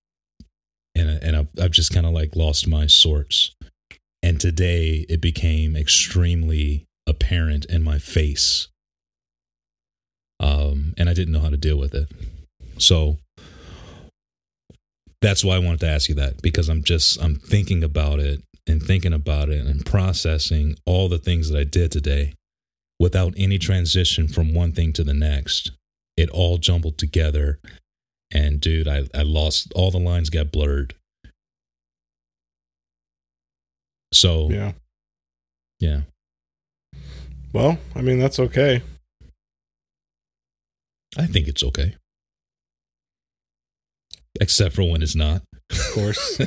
and 0.96 1.22
and 1.22 1.36
i've, 1.36 1.48
I've 1.60 1.70
just 1.70 1.92
kind 1.92 2.06
of 2.06 2.12
like 2.12 2.34
lost 2.34 2.66
my 2.66 2.86
sorts 2.86 3.54
and 4.22 4.40
today 4.40 5.06
it 5.08 5.20
became 5.20 5.76
extremely 5.76 6.84
apparent 7.06 7.64
in 7.66 7.82
my 7.82 7.98
face 7.98 8.68
um 10.40 10.94
and 10.98 11.08
i 11.08 11.14
didn't 11.14 11.32
know 11.32 11.40
how 11.40 11.50
to 11.50 11.56
deal 11.56 11.78
with 11.78 11.94
it 11.94 12.10
so 12.78 13.16
that's 15.22 15.44
why 15.44 15.54
i 15.54 15.58
wanted 15.58 15.80
to 15.80 15.88
ask 15.88 16.08
you 16.08 16.14
that 16.14 16.42
because 16.42 16.68
i'm 16.68 16.82
just 16.82 17.22
i'm 17.22 17.36
thinking 17.36 17.84
about 17.84 18.18
it 18.18 18.42
and 18.66 18.82
thinking 18.82 19.12
about 19.12 19.48
it 19.48 19.64
and 19.64 19.86
processing 19.86 20.76
all 20.84 21.08
the 21.08 21.18
things 21.18 21.48
that 21.48 21.58
i 21.58 21.64
did 21.64 21.92
today 21.92 22.32
without 22.98 23.34
any 23.36 23.58
transition 23.58 24.28
from 24.28 24.54
one 24.54 24.72
thing 24.72 24.92
to 24.94 25.04
the 25.04 25.14
next. 25.14 25.72
It 26.16 26.30
all 26.30 26.58
jumbled 26.58 26.98
together. 26.98 27.58
And 28.32 28.60
dude, 28.60 28.88
I, 28.88 29.04
I 29.14 29.22
lost 29.22 29.72
all 29.74 29.90
the 29.90 29.98
lines 30.00 30.30
got 30.30 30.50
blurred. 30.52 30.94
So 34.12 34.48
yeah. 34.50 34.72
Yeah. 35.80 36.00
Well, 37.52 37.78
I 37.94 38.00
mean, 38.02 38.18
that's 38.18 38.38
okay. 38.40 38.82
I 41.18 41.26
think 41.26 41.48
it's 41.48 41.62
okay. 41.62 41.94
Except 44.40 44.74
for 44.74 44.82
when 44.90 45.02
it's 45.02 45.14
not. 45.16 45.42
Of 45.70 45.90
course. 45.94 46.40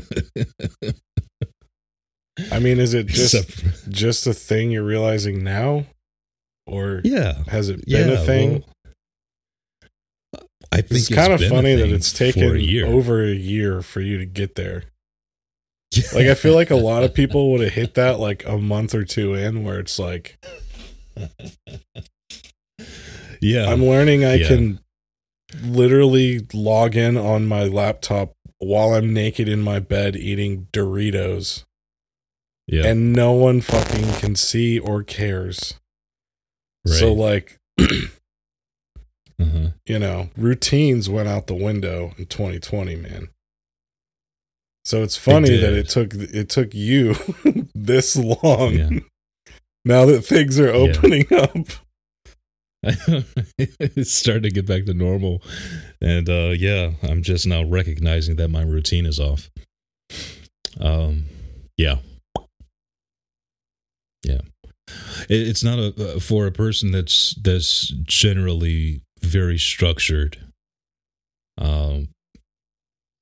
I 2.52 2.60
mean, 2.60 2.80
is 2.80 2.94
it 2.94 3.08
just 3.08 3.34
Except- 3.36 3.90
just 3.90 4.28
a 4.28 4.34
thing 4.34 4.72
you're 4.72 4.84
realizing 4.84 5.44
now, 5.44 5.86
or 6.68 7.02
yeah. 7.04 7.44
has 7.48 7.70
it 7.70 7.86
been 7.86 8.10
Yeah, 8.10 8.16
a 8.22 8.26
thing? 8.26 8.52
well, 8.52 8.70
I 10.72 10.82
think 10.82 10.92
it's 10.92 11.10
kind 11.10 11.34
of 11.34 11.42
funny 11.42 11.76
that 11.76 11.90
it's 11.90 12.14
taken 12.14 12.44
a 12.56 12.82
over 12.84 13.24
a 13.24 13.34
year 13.34 13.82
for 13.82 14.02
you 14.02 14.18
to 14.20 14.26
get 14.26 14.56
there. 14.56 14.84
Like, 16.14 16.28
I 16.28 16.36
feel 16.36 16.54
like 16.54 16.70
a 16.70 16.76
lot 16.90 17.04
of 17.04 17.14
people 17.14 17.52
would 17.52 17.62
have 17.62 17.74
hit 17.74 17.96
that 17.96 18.20
like 18.20 18.46
a 18.46 18.58
month 18.58 18.94
or 18.94 19.04
two 19.04 19.34
in, 19.34 19.64
where 19.64 19.80
it's 19.80 19.98
like, 19.98 20.38
yeah. 23.42 23.68
I'm 23.70 23.84
learning 23.84 24.24
I 24.24 24.36
Yeah. 24.36 24.48
can 24.48 24.80
literally 25.64 26.46
log 26.54 26.96
in 26.96 27.18
on 27.18 27.48
my 27.48 27.64
laptop 27.64 28.34
while 28.60 28.94
I'm 28.94 29.14
naked 29.14 29.50
in 29.50 29.62
my 29.62 29.80
bed 29.80 30.16
eating 30.16 30.68
Doritos 30.72 31.64
Yeah. 32.68 32.86
and 32.86 33.12
no 33.14 33.32
one 33.32 33.62
fucking 33.62 34.14
can 34.20 34.36
see 34.36 34.78
or 34.78 35.02
cares. 35.04 35.74
So 36.86 37.12
like, 37.14 37.58
uh-huh. 39.39 39.69
you 39.86 40.00
know, 40.00 40.29
routines 40.36 41.10
went 41.10 41.27
out 41.29 41.48
the 41.48 41.55
window 41.55 42.13
in 42.17 42.25
2020, 42.25 42.96
man. 42.98 43.29
So 44.86 45.03
it's 45.03 45.15
funny 45.17 45.55
that 45.58 45.74
it 45.74 45.88
took 45.89 46.13
it 46.13 46.50
took 46.50 46.74
you 46.74 47.15
this 47.75 48.15
long 48.15 48.74
Yeah. 48.74 48.89
now 49.86 50.05
that 50.05 50.22
things 50.25 50.60
are 50.60 50.65
Yeah. 50.65 50.72
opening 50.72 51.27
up. 51.31 51.67
it's 52.81 54.12
starting 54.12 54.43
to 54.43 54.51
get 54.51 54.65
back 54.65 54.86
to 54.86 54.93
normal. 54.93 55.41
And 56.01 56.27
uh 56.29 56.53
yeah, 56.58 56.91
I'm 57.03 57.22
just 57.22 57.46
now 57.46 57.63
recognizing 57.63 58.38
that 58.38 58.48
my 58.50 58.63
routine 58.63 59.05
is 59.05 59.19
off. 59.19 59.50
Um 60.79 61.25
yeah. 61.77 61.98
Yeah. 64.24 64.41
It, 65.29 65.48
it's 65.48 65.63
not 65.63 65.77
a 65.77 66.15
uh, 66.15 66.19
for 66.19 66.48
a 66.48 66.51
person 66.51 66.91
that's 66.91 67.36
that's 67.43 67.89
generally 68.05 69.01
very 69.22 69.58
structured. 69.58 70.38
Um 71.58 72.10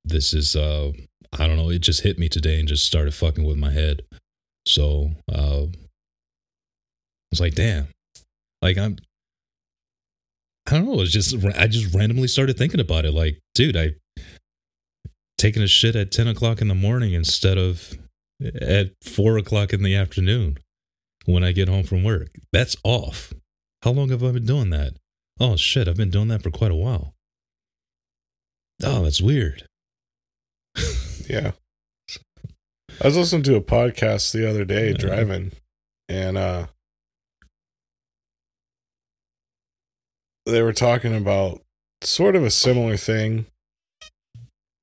this 0.04 0.32
is 0.32 0.56
uh 0.56 0.92
I 1.32 1.46
don't 1.46 1.56
know, 1.56 1.70
it 1.70 1.80
just 1.80 2.02
hit 2.02 2.18
me 2.18 2.28
today 2.28 2.58
and 2.58 2.68
just 2.68 2.86
started 2.86 3.14
fucking 3.14 3.44
with 3.44 3.56
my 3.56 3.70
head. 3.70 4.02
So, 4.66 5.10
uh 5.32 5.64
I 5.64 7.30
was 7.30 7.40
like, 7.40 7.54
damn. 7.54 7.88
Like 8.62 8.78
I'm 8.78 8.96
I 10.66 10.72
don't 10.72 10.84
know. 10.86 11.00
It's 11.00 11.12
just 11.12 11.34
I 11.56 11.66
just 11.66 11.94
randomly 11.94 12.28
started 12.28 12.58
thinking 12.58 12.80
about 12.80 13.04
it. 13.06 13.12
Like, 13.12 13.40
dude, 13.54 13.76
I 13.76 13.94
taking 15.38 15.62
a 15.62 15.68
shit 15.68 15.96
at 15.96 16.10
ten 16.10 16.28
o'clock 16.28 16.60
in 16.60 16.68
the 16.68 16.74
morning 16.74 17.14
instead 17.14 17.56
of 17.56 17.94
at 18.60 18.90
four 19.02 19.38
o'clock 19.38 19.72
in 19.72 19.82
the 19.82 19.94
afternoon 19.94 20.58
when 21.24 21.42
I 21.42 21.52
get 21.52 21.68
home 21.68 21.84
from 21.84 22.04
work. 22.04 22.28
That's 22.52 22.76
off. 22.84 23.32
How 23.82 23.92
long 23.92 24.10
have 24.10 24.22
I 24.22 24.32
been 24.32 24.44
doing 24.44 24.70
that? 24.70 24.94
Oh 25.40 25.56
shit, 25.56 25.88
I've 25.88 25.96
been 25.96 26.10
doing 26.10 26.28
that 26.28 26.42
for 26.42 26.50
quite 26.50 26.70
a 26.70 26.76
while. 26.76 27.14
Oh, 28.82 29.02
that's 29.02 29.22
weird. 29.22 29.64
Yeah. 31.28 31.52
I 33.02 33.06
was 33.06 33.18
listening 33.18 33.42
to 33.42 33.56
a 33.56 33.60
podcast 33.60 34.32
the 34.32 34.48
other 34.48 34.64
day 34.64 34.94
driving 34.94 35.52
and 36.08 36.38
uh 36.38 36.68
they 40.46 40.62
were 40.62 40.72
talking 40.72 41.14
about 41.14 41.60
sort 42.02 42.34
of 42.34 42.44
a 42.44 42.50
similar 42.50 42.96
thing 42.96 43.44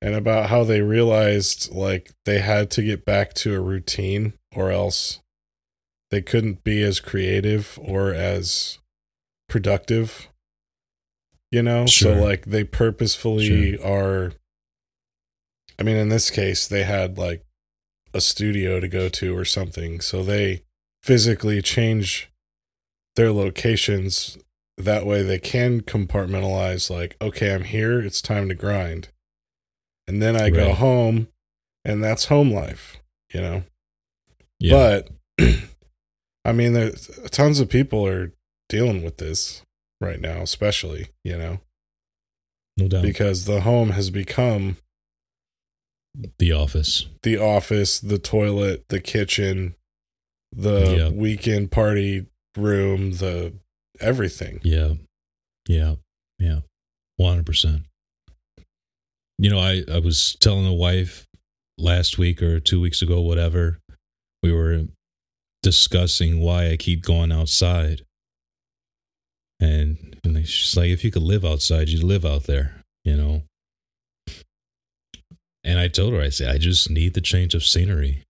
and 0.01 0.13
about 0.13 0.50
how 0.51 0.63
they 0.63 0.81
realized 0.81 1.74
like 1.74 2.12
they 2.25 2.39
had 2.39 2.69
to 2.71 2.83
get 2.83 3.05
back 3.05 3.33
to 3.33 3.55
a 3.55 3.59
routine 3.59 4.33
or 4.55 4.69
else 4.69 5.19
they 6.12 6.21
couldn't 6.21 6.63
be 6.63 6.83
as 6.83 7.00
creative 7.00 7.79
or 7.81 8.13
as 8.13 8.77
productive 9.50 10.27
you 11.51 11.61
know? 11.61 11.85
So 11.85 12.13
like 12.13 12.45
they 12.45 12.63
purposefully 12.63 13.77
are 13.81 14.33
i 15.79 15.83
mean 15.83 15.97
in 15.97 16.09
this 16.09 16.29
case 16.29 16.67
they 16.67 16.83
had 16.83 17.17
like 17.17 17.43
a 18.13 18.21
studio 18.21 18.79
to 18.79 18.87
go 18.87 19.09
to 19.09 19.37
or 19.37 19.45
something. 19.45 20.01
So 20.01 20.23
they 20.23 20.63
physically 21.03 21.61
change 21.61 22.29
their 23.15 23.31
locations. 23.31 24.37
That 24.77 25.05
way 25.05 25.22
they 25.22 25.39
can 25.39 25.81
compartmentalize 25.81 26.89
like 26.89 27.15
okay 27.22 27.53
i'm 27.53 27.63
here 27.63 28.00
it's 28.00 28.22
time 28.22 28.50
to 28.50 28.55
grind. 28.55 29.09
And 30.07 30.22
then 30.22 30.35
i 30.35 30.50
go 30.50 30.74
home 30.74 31.27
and 31.83 32.03
that's 32.03 32.25
home 32.25 32.51
life 32.51 32.98
you 33.35 33.41
know? 33.41 33.63
Yeah. 34.59 35.01
but 35.37 35.48
i 36.46 36.51
mean 36.53 36.74
there's 36.74 37.07
tons 37.31 37.59
of 37.59 37.70
people 37.70 38.07
are 38.07 38.31
dealing 38.70 39.03
with 39.03 39.17
this 39.17 39.63
right 40.05 40.22
now 40.22 40.41
especially 40.41 41.09
you 41.24 41.37
know 41.37 41.59
no 42.77 42.87
doubt. 42.87 43.01
because 43.03 43.46
the 43.46 43.61
home 43.61 43.89
has 43.91 44.09
become 44.09 44.77
the 46.39 46.51
office. 46.53 47.07
the 47.24 47.37
office 47.37 48.00
the 48.00 48.18
toilet 48.20 48.85
the 48.89 49.01
kitchen 49.01 49.75
the 50.51 50.96
Yeah. 50.96 51.09
weekend 51.09 51.72
party 51.72 52.25
room 52.55 53.13
the 53.18 53.53
everything 54.00 54.59
Yeah. 54.63 54.94
Yeah. 55.68 55.96
Yeah. 56.39 56.59
100%. 57.20 57.83
You 59.37 59.50
know, 59.50 59.59
I, 59.59 59.83
I 59.91 60.00
was 60.00 60.37
telling 60.39 60.63
the 60.65 60.72
wife 60.74 61.27
last 61.77 62.18
week 62.18 62.41
or 62.41 62.59
two 62.61 62.79
weeks 62.79 63.01
ago, 63.01 63.20
whatever, 63.20 63.79
we 64.44 64.53
were 64.53 64.83
discussing 65.63 66.39
why 66.39 66.70
I 66.70 66.77
keep 66.77 67.01
going 67.03 67.31
outside. 67.33 68.04
And, 69.59 70.20
and 70.24 70.48
she's 70.48 70.75
like, 70.75 70.89
if 70.89 71.03
you 71.03 71.11
could 71.11 71.24
live 71.24 71.46
outside, 71.46 71.89
you'd 71.89 72.03
live 72.03 72.25
out 72.25 72.44
there, 72.44 72.83
you 73.03 73.15
know? 73.15 73.44
And 75.63 75.79
I 75.79 75.87
told 75.87 76.13
her, 76.13 76.22
I 76.22 76.29
said, 76.29 76.50
I 76.53 76.57
just 76.57 76.89
need 76.89 77.13
the 77.13 77.22
change 77.22 77.55
of 77.55 77.63
scenery. 77.63 78.24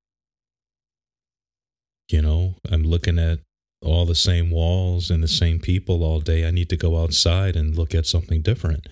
You 2.09 2.21
know, 2.21 2.55
I'm 2.71 2.83
looking 2.83 3.19
at 3.19 3.39
all 3.81 4.05
the 4.05 4.15
same 4.15 4.51
walls 4.51 5.09
and 5.09 5.21
the 5.21 5.27
same 5.27 5.59
people 5.59 6.03
all 6.03 6.19
day. 6.19 6.47
I 6.47 6.51
need 6.51 6.69
to 6.69 6.77
go 6.77 7.01
outside 7.01 7.55
and 7.55 7.75
look 7.75 7.93
at 7.93 8.05
something 8.05 8.41
different. 8.41 8.87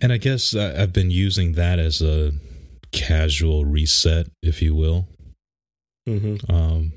And 0.00 0.12
I 0.12 0.18
guess 0.18 0.54
I've 0.54 0.92
been 0.92 1.10
using 1.10 1.52
that 1.52 1.78
as 1.78 2.02
a 2.02 2.32
casual 2.92 3.64
reset, 3.64 4.28
if 4.42 4.62
you 4.62 4.74
will. 4.74 5.08
hmm 6.06 6.36
Um, 6.48 6.92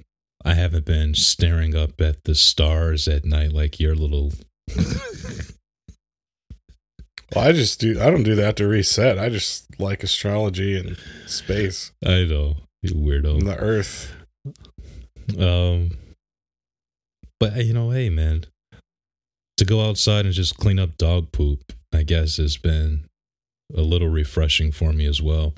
I 0.45 0.53
haven't 0.55 0.85
been 0.85 1.13
staring 1.15 1.75
up 1.75 1.99
at 2.01 2.23
the 2.25 2.35
stars 2.35 3.07
at 3.07 3.25
night 3.25 3.53
like 3.53 3.79
your 3.79 3.95
little. 3.95 4.33
well 7.35 7.45
i 7.45 7.51
just 7.51 7.79
do 7.79 7.99
i 8.01 8.09
don't 8.09 8.23
do 8.23 8.35
that 8.35 8.55
to 8.55 8.67
reset 8.67 9.17
i 9.19 9.27
just 9.29 9.65
like 9.79 10.03
astrology 10.03 10.77
and 10.77 10.97
space 11.27 11.91
I 12.05 12.23
know, 12.25 12.57
you 12.81 12.91
weirdo. 12.95 13.39
and 13.39 13.47
the 13.47 13.57
earth 13.57 14.13
Um, 15.39 15.97
but 17.39 17.55
you 17.65 17.73
know, 17.73 17.89
hey 17.91 18.09
man, 18.09 18.45
to 19.57 19.65
go 19.65 19.81
outside 19.87 20.25
and 20.25 20.33
just 20.33 20.57
clean 20.57 20.79
up 20.79 20.97
dog 20.97 21.31
poop, 21.31 21.73
I 21.93 22.03
guess 22.03 22.37
has 22.37 22.57
been 22.57 23.05
a 23.75 23.81
little 23.81 24.09
refreshing 24.09 24.71
for 24.71 24.91
me 24.93 25.05
as 25.05 25.21
well. 25.21 25.53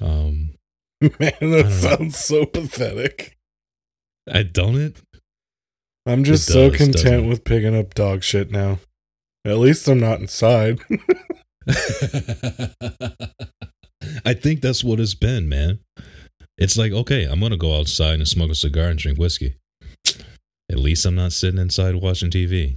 Um, 0.00 0.54
man 1.20 1.50
that 1.50 1.70
sounds 1.70 2.18
so 2.18 2.46
pathetic 2.46 3.36
I 4.32 4.42
don't 4.44 4.76
it. 4.76 5.00
i'm 6.06 6.24
just 6.24 6.48
It 6.48 6.52
so 6.52 6.68
does, 6.70 6.78
content 6.78 7.28
with 7.28 7.44
picking 7.44 7.76
up 7.76 7.94
dog 7.94 8.22
shit 8.22 8.50
now 8.50 8.78
at 9.44 9.58
least 9.58 9.88
i'm 9.88 10.00
not 10.00 10.20
inside 10.20 10.78
I 14.24 14.34
think 14.34 14.60
that's 14.60 14.82
what 14.82 15.00
it's 15.00 15.14
been, 15.14 15.48
man. 15.48 15.78
It's 16.58 16.76
like, 16.76 16.92
okay, 16.92 17.24
I'm 17.24 17.40
gonna 17.40 17.56
go 17.56 17.78
outside 17.78 18.14
and 18.14 18.26
smoke 18.28 18.50
a 18.50 18.54
cigar 18.54 18.88
and 18.88 18.98
drink 18.98 19.18
whiskey. 19.18 19.56
At 20.70 20.78
least 20.78 21.04
I'm 21.06 21.14
not 21.14 21.32
sitting 21.32 21.60
inside 21.60 21.96
watching 21.96 22.30
TV. 22.30 22.76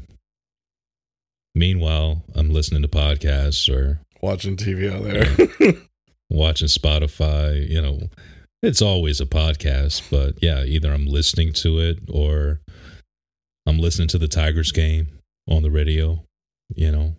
Meanwhile, 1.54 2.24
I'm 2.36 2.50
listening 2.52 2.82
to 2.82 2.88
podcasts 2.88 3.74
or 3.74 4.02
watching 4.22 4.58
tv 4.58 4.92
out 4.92 5.04
there 5.04 5.74
watching 6.30 6.68
Spotify. 6.68 7.68
You 7.70 7.82
know, 7.82 8.00
it's 8.62 8.82
always 8.82 9.20
a 9.22 9.26
podcast, 9.26 10.10
but 10.10 10.42
yeah, 10.42 10.64
either 10.64 10.92
I'm 10.94 11.06
listening 11.06 11.54
to 11.54 11.80
it 11.80 12.00
or 12.10 12.62
I'm 13.66 13.80
listening 13.80 14.08
to 14.10 14.18
the 14.18 14.28
Tigers 14.28 14.72
game 14.72 15.08
on 15.48 15.62
the 15.64 15.72
radio, 15.72 16.24
you 16.76 16.92
know, 16.92 17.16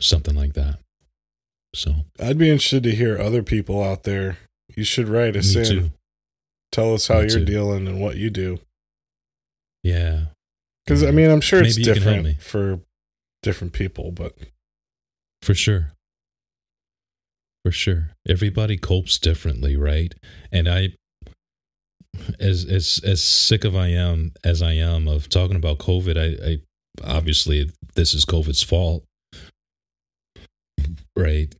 something 0.00 0.34
like 0.34 0.54
that. 0.54 0.78
So, 1.74 1.94
I'd 2.20 2.38
be 2.38 2.50
interested 2.50 2.82
to 2.84 2.90
hear 2.94 3.18
other 3.18 3.42
people 3.42 3.82
out 3.82 4.04
there. 4.04 4.38
You 4.74 4.84
should 4.84 5.08
write 5.08 5.36
us 5.36 5.54
in. 5.54 5.64
too. 5.64 5.90
Tell 6.72 6.94
us 6.94 7.08
how 7.08 7.16
Me 7.16 7.20
you're 7.22 7.40
too. 7.40 7.44
dealing 7.44 7.86
and 7.86 8.00
what 8.00 8.16
you 8.16 8.30
do. 8.30 8.58
Yeah. 9.82 10.26
Because 10.84 11.02
I 11.04 11.10
mean, 11.10 11.30
I'm 11.30 11.40
sure 11.40 11.62
it's 11.62 11.76
Maybe 11.76 11.88
you 11.88 11.94
can 11.94 12.02
help 12.02 12.16
me. 12.24 12.32
different 12.34 12.42
for 12.42 12.80
different 13.42 13.72
people, 13.72 14.10
but 14.12 14.34
For 15.42 15.54
sure. 15.54 15.92
For 17.64 17.72
sure. 17.72 18.10
Everybody 18.28 18.76
copes 18.76 19.18
differently, 19.18 19.76
right? 19.76 20.14
And 20.52 20.68
I 20.68 20.90
as 22.40 22.64
as 22.64 23.00
as 23.04 23.22
sick 23.22 23.64
of 23.64 23.76
I 23.76 23.88
am 23.88 24.32
as 24.44 24.62
I 24.62 24.72
am 24.72 25.06
of 25.08 25.28
talking 25.28 25.56
about 25.56 25.78
COVID, 25.78 26.16
I, 26.16 26.50
I 26.50 27.16
obviously 27.16 27.70
this 27.94 28.14
is 28.14 28.24
COVID's 28.24 28.62
fault. 28.62 29.04
Right. 31.16 31.54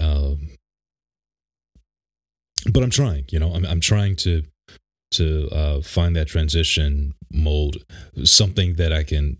Um 0.00 0.48
but 2.70 2.82
I'm 2.82 2.90
trying, 2.90 3.26
you 3.30 3.38
know, 3.38 3.52
I'm 3.52 3.64
I'm 3.66 3.80
trying 3.80 4.16
to 4.16 4.44
to 5.12 5.48
uh, 5.50 5.80
find 5.82 6.16
that 6.16 6.26
transition 6.28 7.14
mold, 7.30 7.84
something 8.24 8.76
that 8.76 8.92
I 8.92 9.02
can 9.02 9.38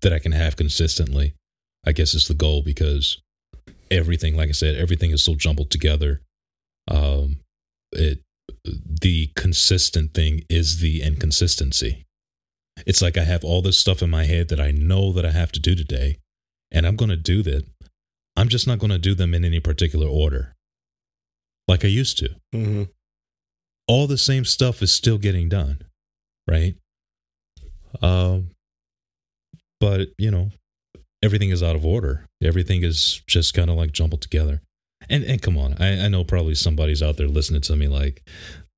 that 0.00 0.12
I 0.12 0.18
can 0.18 0.32
have 0.32 0.56
consistently. 0.56 1.34
I 1.86 1.92
guess 1.92 2.14
is 2.14 2.28
the 2.28 2.34
goal 2.34 2.62
because 2.62 3.20
everything, 3.90 4.36
like 4.36 4.48
I 4.48 4.52
said, 4.52 4.76
everything 4.76 5.10
is 5.10 5.22
so 5.22 5.34
jumbled 5.34 5.70
together. 5.70 6.22
Um, 6.88 7.40
it 7.92 8.20
the 8.64 9.30
consistent 9.36 10.14
thing 10.14 10.44
is 10.48 10.80
the 10.80 11.02
inconsistency. 11.02 12.04
It's 12.86 13.02
like 13.02 13.16
I 13.16 13.24
have 13.24 13.44
all 13.44 13.62
this 13.62 13.78
stuff 13.78 14.02
in 14.02 14.10
my 14.10 14.24
head 14.24 14.48
that 14.48 14.60
I 14.60 14.70
know 14.70 15.12
that 15.12 15.24
I 15.24 15.32
have 15.32 15.52
to 15.52 15.60
do 15.60 15.74
today, 15.74 16.18
and 16.70 16.86
I'm 16.86 16.96
going 16.96 17.10
to 17.10 17.16
do 17.16 17.42
that. 17.42 17.66
I'm 18.36 18.48
just 18.48 18.66
not 18.66 18.78
going 18.78 18.90
to 18.90 18.98
do 18.98 19.14
them 19.14 19.34
in 19.34 19.44
any 19.44 19.60
particular 19.60 20.06
order, 20.06 20.54
like 21.66 21.84
I 21.84 21.88
used 21.88 22.18
to. 22.18 22.30
Mm-hmm. 22.54 22.84
All 23.88 24.06
the 24.06 24.18
same 24.18 24.44
stuff 24.44 24.82
is 24.82 24.92
still 24.92 25.18
getting 25.18 25.48
done, 25.48 25.82
right? 26.46 26.76
Um, 28.00 28.50
but 29.80 30.08
you 30.18 30.30
know, 30.30 30.50
everything 31.22 31.50
is 31.50 31.62
out 31.62 31.76
of 31.76 31.84
order. 31.84 32.26
Everything 32.42 32.82
is 32.82 33.22
just 33.26 33.54
kind 33.54 33.70
of 33.70 33.76
like 33.76 33.92
jumbled 33.92 34.22
together. 34.22 34.60
And 35.08 35.24
and 35.24 35.40
come 35.40 35.56
on, 35.56 35.76
I, 35.78 36.04
I 36.04 36.08
know 36.08 36.24
probably 36.24 36.54
somebody's 36.54 37.02
out 37.02 37.16
there 37.16 37.28
listening 37.28 37.62
to 37.62 37.76
me 37.76 37.88
like, 37.88 38.22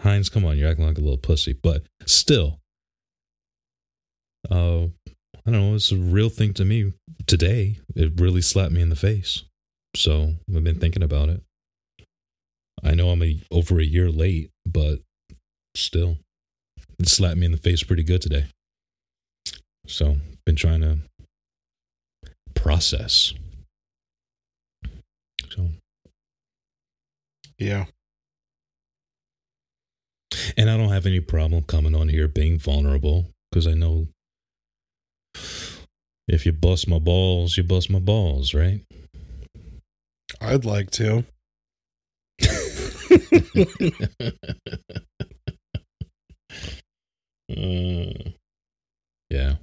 Heinz, 0.02 0.28
come 0.28 0.44
on, 0.44 0.56
you're 0.56 0.70
acting 0.70 0.86
like 0.86 0.98
a 0.98 1.02
little 1.02 1.18
pussy. 1.18 1.52
But 1.52 1.84
still, 2.06 2.60
uh, 4.50 4.84
I 5.46 5.50
don't 5.50 5.70
know, 5.70 5.74
it's 5.74 5.92
a 5.92 5.96
real 5.96 6.28
thing 6.28 6.54
to 6.54 6.64
me 6.64 6.92
today. 7.26 7.78
It 7.94 8.20
really 8.20 8.42
slapped 8.42 8.72
me 8.72 8.82
in 8.82 8.90
the 8.90 8.96
face. 8.96 9.44
So 9.96 10.34
I've 10.54 10.64
been 10.64 10.78
thinking 10.78 11.02
about 11.02 11.28
it. 11.28 11.42
I 12.82 12.94
know 12.94 13.10
I'm 13.10 13.22
a, 13.22 13.40
over 13.50 13.78
a 13.78 13.84
year 13.84 14.08
late, 14.10 14.50
but 14.64 15.00
still, 15.74 16.18
it 16.98 17.08
slapped 17.08 17.36
me 17.36 17.46
in 17.46 17.52
the 17.52 17.58
face 17.58 17.82
pretty 17.82 18.04
good 18.04 18.22
today. 18.22 18.46
So 19.86 20.18
been 20.46 20.56
trying 20.56 20.80
to 20.82 20.98
process. 22.62 23.32
So 25.50 25.68
Yeah. 27.58 27.86
And 30.56 30.70
I 30.70 30.76
don't 30.76 30.90
have 30.90 31.06
any 31.06 31.20
problem 31.20 31.62
coming 31.62 31.94
on 31.94 32.08
here 32.08 32.28
being 32.28 32.58
vulnerable 32.58 33.30
because 33.50 33.66
I 33.66 33.74
know 33.74 34.08
if 36.28 36.46
you 36.46 36.52
bust 36.52 36.86
my 36.86 36.98
balls, 36.98 37.56
you 37.56 37.64
bust 37.64 37.90
my 37.90 37.98
balls, 37.98 38.54
right? 38.54 38.80
I'd 40.40 40.64
like 40.64 40.90
to. 40.92 41.24
Uh, 47.50 48.30
yeah. 49.28 49.56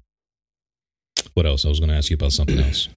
What 1.38 1.45
else? 1.45 1.65
I 1.65 1.69
was 1.69 1.80
going 1.80 1.89
to 1.91 1.95
ask 1.95 2.10
you 2.10 2.15
about 2.15 2.32
something 2.34 2.58
else. 2.58 2.89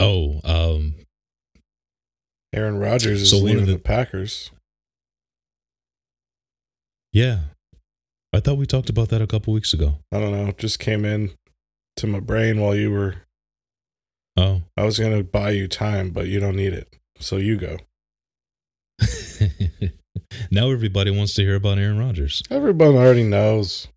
Oh, 0.00 0.40
um, 0.42 0.94
Aaron 2.54 2.78
Rodgers 2.78 3.20
is 3.20 3.28
So 3.30 3.36
one 3.36 3.44
of 3.44 3.50
leaving 3.50 3.66
the- 3.66 3.72
the 3.72 3.78
Packers. 3.78 4.50
yeah. 7.12 7.40
I 8.32 8.40
thought 8.40 8.56
we 8.56 8.64
talked 8.64 8.88
about 8.88 9.10
that 9.10 9.20
a 9.20 9.26
couple 9.26 9.52
weeks 9.52 9.74
ago. 9.74 9.96
I 10.10 10.18
don't 10.18 10.32
know. 10.32 10.46
it 10.46 10.56
Just 10.56 10.78
came 10.78 11.04
in 11.04 11.32
to 11.96 12.06
my 12.06 12.20
brain 12.20 12.58
while 12.58 12.74
you 12.74 12.90
were. 12.90 13.16
Oh. 14.38 14.62
I 14.78 14.84
was 14.84 14.98
gonna 14.98 15.22
buy 15.22 15.50
you 15.50 15.68
time, 15.68 16.08
but 16.08 16.26
you 16.28 16.40
don't 16.40 16.56
need 16.56 16.72
it. 16.72 16.88
So 17.20 17.36
you 17.36 17.58
go. 17.58 17.76
now 20.50 20.70
everybody 20.70 21.10
wants 21.10 21.34
to 21.34 21.42
hear 21.42 21.56
about 21.56 21.76
Aaron 21.78 21.98
Rodgers. 21.98 22.42
Everyone 22.50 22.94
already 22.96 23.24
knows. 23.24 23.88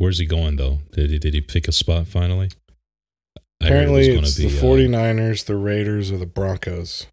Where's 0.00 0.16
he 0.16 0.24
going 0.24 0.56
though? 0.56 0.78
Did 0.92 1.10
he 1.10 1.18
did 1.18 1.34
he 1.34 1.42
pick 1.42 1.68
a 1.68 1.72
spot 1.72 2.06
finally? 2.06 2.48
Apparently, 3.60 4.08
it's 4.08 4.34
the 4.36 4.48
be, 4.48 4.58
uh, 4.58 4.62
49ers, 4.62 5.44
the 5.44 5.56
Raiders, 5.56 6.10
or 6.10 6.16
the 6.16 6.24
Broncos. 6.24 7.06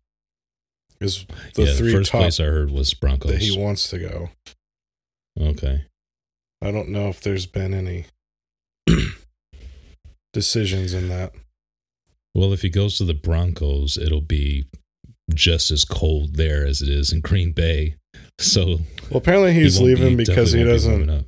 Is 1.01 1.25
the 1.55 1.63
yeah, 1.63 1.73
three 1.73 1.91
the 1.91 1.97
first 1.97 2.11
top 2.11 2.21
place 2.21 2.39
I 2.39 2.45
heard 2.45 2.71
was 2.71 2.93
Broncos. 2.93 3.31
that 3.33 3.41
he 3.41 3.59
wants 3.59 3.89
to 3.89 3.99
go. 3.99 4.29
okay. 5.37 5.83
I 6.61 6.71
don't 6.71 6.87
know 6.87 7.09
if 7.09 7.19
there's 7.19 7.45
been 7.45 7.73
any 7.73 8.05
decisions 10.33 10.93
in 10.93 11.09
that. 11.09 11.33
Well, 12.33 12.53
if 12.53 12.61
he 12.61 12.69
goes 12.69 12.97
to 12.99 13.03
the 13.03 13.13
Broncos, 13.13 13.97
it'll 13.97 14.21
be 14.21 14.67
just 15.33 15.71
as 15.71 15.83
cold 15.83 16.37
there 16.37 16.65
as 16.65 16.81
it 16.81 16.87
is 16.87 17.11
in 17.11 17.19
Green 17.19 17.51
Bay. 17.51 17.95
So 18.39 18.79
Well, 19.09 19.17
apparently 19.17 19.53
he's 19.53 19.77
be- 19.77 19.85
leaving 19.87 20.15
because 20.15 20.53
he 20.53 20.63
be 20.63 20.69
doesn't 20.69 21.27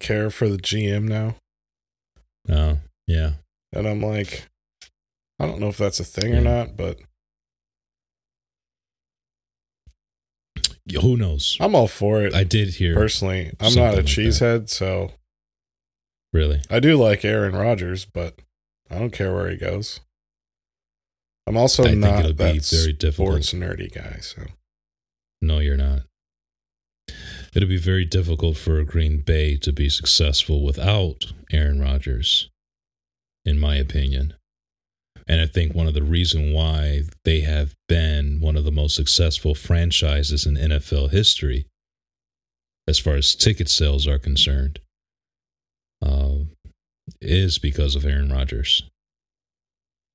care 0.00 0.30
for 0.30 0.48
the 0.48 0.56
GM 0.58 1.04
now. 1.04 1.36
Oh, 2.48 2.78
yeah. 3.06 3.34
And 3.72 3.86
I'm 3.86 4.00
like, 4.02 4.48
I 5.38 5.46
don't 5.46 5.60
know 5.60 5.68
if 5.68 5.76
that's 5.76 6.00
a 6.00 6.04
thing 6.04 6.34
or 6.34 6.40
not, 6.40 6.76
but 6.76 6.98
Who 11.00 11.16
knows? 11.16 11.56
I'm 11.60 11.74
all 11.76 11.86
for 11.86 12.22
it. 12.22 12.34
I 12.34 12.42
did 12.42 12.70
hear 12.74 12.94
Personally, 12.94 13.52
I'm 13.60 13.74
not 13.74 13.94
a 13.94 13.96
like 13.96 13.96
that. 13.96 14.04
cheesehead, 14.06 14.68
so 14.68 15.12
really. 16.32 16.62
I 16.68 16.80
do 16.80 16.96
like 16.96 17.24
Aaron 17.24 17.54
Rodgers, 17.54 18.04
but 18.06 18.40
I 18.90 18.98
don't 18.98 19.12
care 19.12 19.32
where 19.32 19.48
he 19.48 19.56
goes. 19.56 20.00
I'm 21.46 21.56
also 21.56 21.84
I 21.84 21.94
not 21.94 22.36
that 22.36 22.64
very 22.64 22.92
difficult. 22.92 23.44
sports 23.44 23.52
nerdy 23.52 23.92
guy, 23.92 24.18
so 24.20 24.42
No, 25.40 25.58
you're 25.60 25.76
not. 25.76 26.00
It'll 27.54 27.68
be 27.68 27.78
very 27.78 28.04
difficult 28.04 28.56
for 28.56 28.82
Green 28.84 29.22
Bay 29.22 29.56
to 29.58 29.72
be 29.72 29.88
successful 29.88 30.62
without 30.62 31.32
Aaron 31.52 31.80
Rodgers, 31.80 32.48
in 33.44 33.58
my 33.58 33.76
opinion. 33.76 34.34
And 35.26 35.40
I 35.40 35.46
think 35.46 35.74
one 35.74 35.86
of 35.86 35.94
the 35.94 36.02
reason 36.02 36.52
why 36.52 37.02
they 37.24 37.40
have 37.40 37.74
been 37.88 38.40
one 38.40 38.56
of 38.56 38.64
the 38.64 38.72
most 38.72 38.94
successful 38.94 39.54
franchises 39.54 40.46
in 40.46 40.54
NFL 40.54 41.10
history, 41.10 41.66
as 42.88 42.98
far 42.98 43.14
as 43.14 43.34
ticket 43.34 43.68
sales 43.68 44.06
are 44.06 44.18
concerned, 44.18 44.80
uh, 46.04 46.38
is 47.20 47.58
because 47.58 47.96
of 47.96 48.04
Aaron 48.04 48.32
Rodgers. 48.32 48.84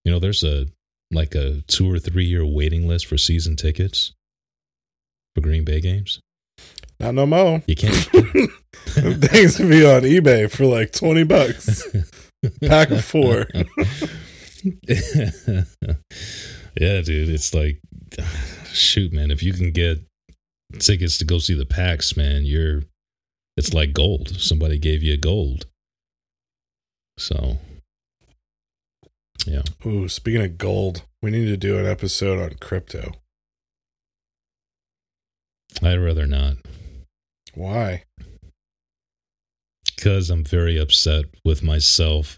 You 0.04 0.12
know, 0.12 0.20
there's 0.20 0.44
a 0.44 0.68
like 1.12 1.36
a 1.36 1.62
two 1.68 1.92
or 1.92 2.00
three 2.00 2.26
year 2.26 2.46
waiting 2.46 2.88
list 2.88 3.06
for 3.06 3.18
season 3.18 3.56
tickets 3.56 4.14
for 5.34 5.42
Green 5.42 5.64
Bay 5.64 5.82
games. 5.82 6.20
Not 7.00 7.14
no 7.14 7.26
mo. 7.26 7.62
You 7.68 7.76
can't. 7.76 7.96
Things 8.86 9.56
to 9.58 9.70
be 9.70 9.86
on 9.86 10.04
eBay 10.04 10.50
for 10.50 10.66
like 10.66 10.92
twenty 10.92 11.24
bucks. 11.24 11.84
Pack 12.62 12.92
of 12.92 13.04
four. 13.04 13.48
yeah, 16.78 17.02
dude. 17.02 17.30
It's 17.30 17.54
like, 17.54 17.80
shoot, 18.72 19.12
man. 19.12 19.32
If 19.32 19.44
you 19.44 19.54
can 19.54 19.72
get 19.72 20.00
tickets 20.80 21.18
to 21.18 21.26
go 21.26 21.40
see 21.40 21.54
the 21.54 21.66
Packs, 21.66 22.16
man, 22.16 22.44
you're. 22.46 22.84
It's 23.58 23.74
like 23.74 23.94
gold. 23.94 24.42
Somebody 24.42 24.78
gave 24.78 25.02
you 25.02 25.16
gold. 25.18 25.68
So, 27.18 27.58
yeah. 29.46 29.62
Ooh, 29.86 30.10
speaking 30.10 30.44
of 30.44 30.58
gold, 30.58 31.04
we 31.22 31.32
need 31.32 31.46
to 31.46 31.56
do 31.56 31.78
an 31.78 31.86
episode 31.86 32.42
on 32.42 32.58
crypto. 32.60 33.14
I'd 35.82 35.96
rather 35.96 36.26
not 36.26 36.58
Why? 37.56 38.04
because 39.96 40.30
I'm 40.30 40.44
very 40.44 40.78
upset 40.78 41.26
with 41.44 41.64
myself 41.64 42.38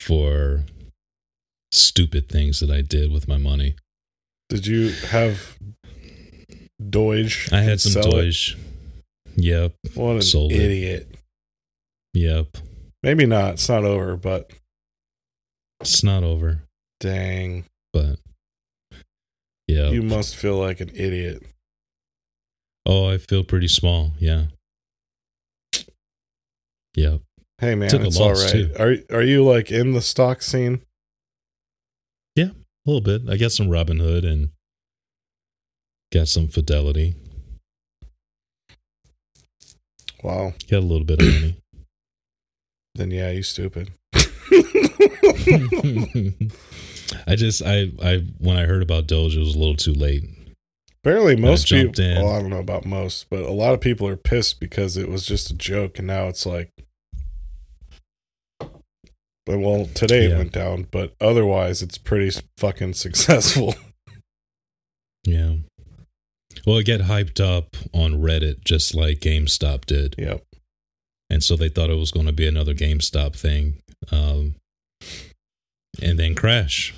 for 0.00 0.64
stupid 1.72 2.28
things 2.28 2.60
that 2.60 2.70
I 2.70 2.82
did 2.82 3.10
with 3.10 3.26
my 3.28 3.38
money. 3.38 3.76
Did 4.50 4.66
you 4.66 4.90
have 5.10 5.56
Doge? 6.90 7.48
I 7.52 7.62
had 7.62 7.80
some 7.80 8.02
sell 8.02 8.16
it? 8.18 8.36
Yep. 9.36 9.72
What 9.94 10.16
an 10.16 10.22
Sold 10.22 10.52
it. 10.52 10.60
idiot. 10.60 11.14
Yep. 12.14 12.58
Maybe 13.02 13.24
not. 13.24 13.54
It's 13.54 13.68
not 13.68 13.84
over, 13.84 14.16
but 14.16 14.50
It's 15.80 16.02
not 16.02 16.24
over, 16.24 16.62
dang. 17.00 17.64
but 17.92 18.18
yeah. 19.66 19.88
You 19.90 20.02
must 20.02 20.36
feel 20.36 20.56
like 20.58 20.80
an 20.80 20.90
idiot. 20.94 21.42
Oh, 22.88 23.10
I 23.10 23.18
feel 23.18 23.44
pretty 23.44 23.68
small. 23.68 24.12
Yeah. 24.18 24.46
Yep. 26.96 27.20
Hey 27.58 27.74
man, 27.74 27.90
Took 27.90 28.02
it's 28.02 28.18
all 28.18 28.32
right. 28.32 28.50
too. 28.50 28.72
Are 28.78 28.96
are 29.16 29.22
you 29.22 29.44
like 29.44 29.70
in 29.70 29.92
the 29.92 30.00
stock 30.00 30.40
scene? 30.42 30.80
Yeah, 32.34 32.46
a 32.46 32.86
little 32.86 33.02
bit. 33.02 33.28
I 33.28 33.36
got 33.36 33.52
some 33.52 33.68
Robinhood 33.68 34.24
and 34.24 34.50
got 36.12 36.28
some 36.28 36.48
Fidelity. 36.48 37.14
Wow. 40.22 40.54
Got 40.70 40.78
a 40.78 40.80
little 40.80 41.04
bit 41.04 41.20
of 41.20 41.28
money. 41.28 41.56
Then 42.94 43.10
yeah, 43.12 43.30
you 43.30 43.42
stupid. 43.44 43.92
I 44.12 44.24
just 47.36 47.62
I 47.64 47.92
I 48.02 48.24
when 48.38 48.56
I 48.56 48.64
heard 48.64 48.82
about 48.82 49.06
Doge, 49.06 49.36
it 49.36 49.40
was 49.40 49.54
a 49.54 49.58
little 49.58 49.76
too 49.76 49.92
late. 49.92 50.24
Apparently, 51.08 51.36
most 51.36 51.68
people. 51.68 52.04
in. 52.04 52.22
Well, 52.22 52.34
I 52.34 52.40
don't 52.40 52.50
know 52.50 52.58
about 52.58 52.84
most, 52.84 53.30
but 53.30 53.40
a 53.40 53.50
lot 53.50 53.72
of 53.72 53.80
people 53.80 54.06
are 54.06 54.16
pissed 54.16 54.60
because 54.60 54.98
it 54.98 55.08
was 55.08 55.24
just 55.24 55.50
a 55.50 55.54
joke, 55.54 55.98
and 55.98 56.06
now 56.06 56.28
it's 56.28 56.44
like 56.44 56.70
Well, 59.46 59.86
today 59.94 60.26
it 60.26 60.36
went 60.36 60.52
down, 60.52 60.88
but 60.90 61.14
otherwise 61.18 61.80
it's 61.80 61.96
pretty 61.96 62.38
fucking 62.58 62.94
successful. 62.94 63.74
Yeah. 65.24 65.56
Well, 66.66 66.78
it 66.78 66.86
get 66.86 67.02
hyped 67.02 67.38
up 67.38 67.76
on 67.92 68.22
Reddit 68.22 68.64
just 68.64 68.94
like 68.94 69.18
GameStop 69.18 69.84
did. 69.84 70.14
yep. 70.16 70.42
and 71.28 71.44
so 71.44 71.54
they 71.54 71.68
thought 71.68 71.90
it 71.90 71.98
was 71.98 72.10
going 72.10 72.24
to 72.24 72.32
be 72.32 72.46
another 72.46 72.72
GameStop 72.72 73.36
thing, 73.36 73.82
um, 74.10 74.54
and 76.00 76.18
then 76.18 76.34
crash. 76.34 76.94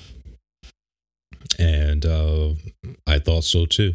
And 1.60 2.06
uh, 2.06 2.54
I 3.06 3.18
thought 3.18 3.44
so 3.44 3.66
too, 3.66 3.94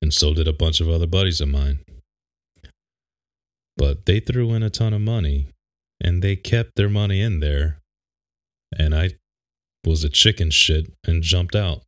and 0.00 0.14
so 0.14 0.32
did 0.32 0.48
a 0.48 0.52
bunch 0.54 0.80
of 0.80 0.88
other 0.88 1.06
buddies 1.06 1.42
of 1.42 1.48
mine. 1.48 1.80
But 3.76 4.06
they 4.06 4.18
threw 4.18 4.54
in 4.54 4.62
a 4.62 4.70
ton 4.70 4.94
of 4.94 5.02
money, 5.02 5.48
and 6.00 6.22
they 6.22 6.36
kept 6.36 6.76
their 6.76 6.88
money 6.88 7.20
in 7.20 7.40
there, 7.40 7.80
and 8.76 8.94
I 8.94 9.10
was 9.84 10.04
a 10.04 10.08
chicken 10.08 10.50
shit 10.50 10.90
and 11.06 11.22
jumped 11.22 11.54
out. 11.54 11.82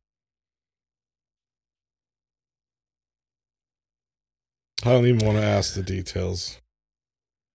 I 4.83 4.91
don't 4.91 5.07
even 5.07 5.25
want 5.25 5.39
to 5.39 5.43
ask 5.43 5.73
the 5.73 5.83
details. 5.83 6.59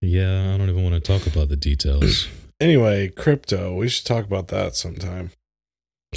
Yeah, 0.03 0.55
I 0.55 0.59
don't 0.59 0.69
even 0.69 0.83
want 0.83 0.95
to 0.95 1.01
talk 1.01 1.27
about 1.27 1.49
the 1.49 1.57
details. 1.57 2.29
Anyway, 2.59 3.09
crypto. 3.09 3.75
We 3.75 3.87
should 3.91 4.07
talk 4.07 4.25
about 4.25 4.49
that 4.49 4.75
sometime. 4.75 5.31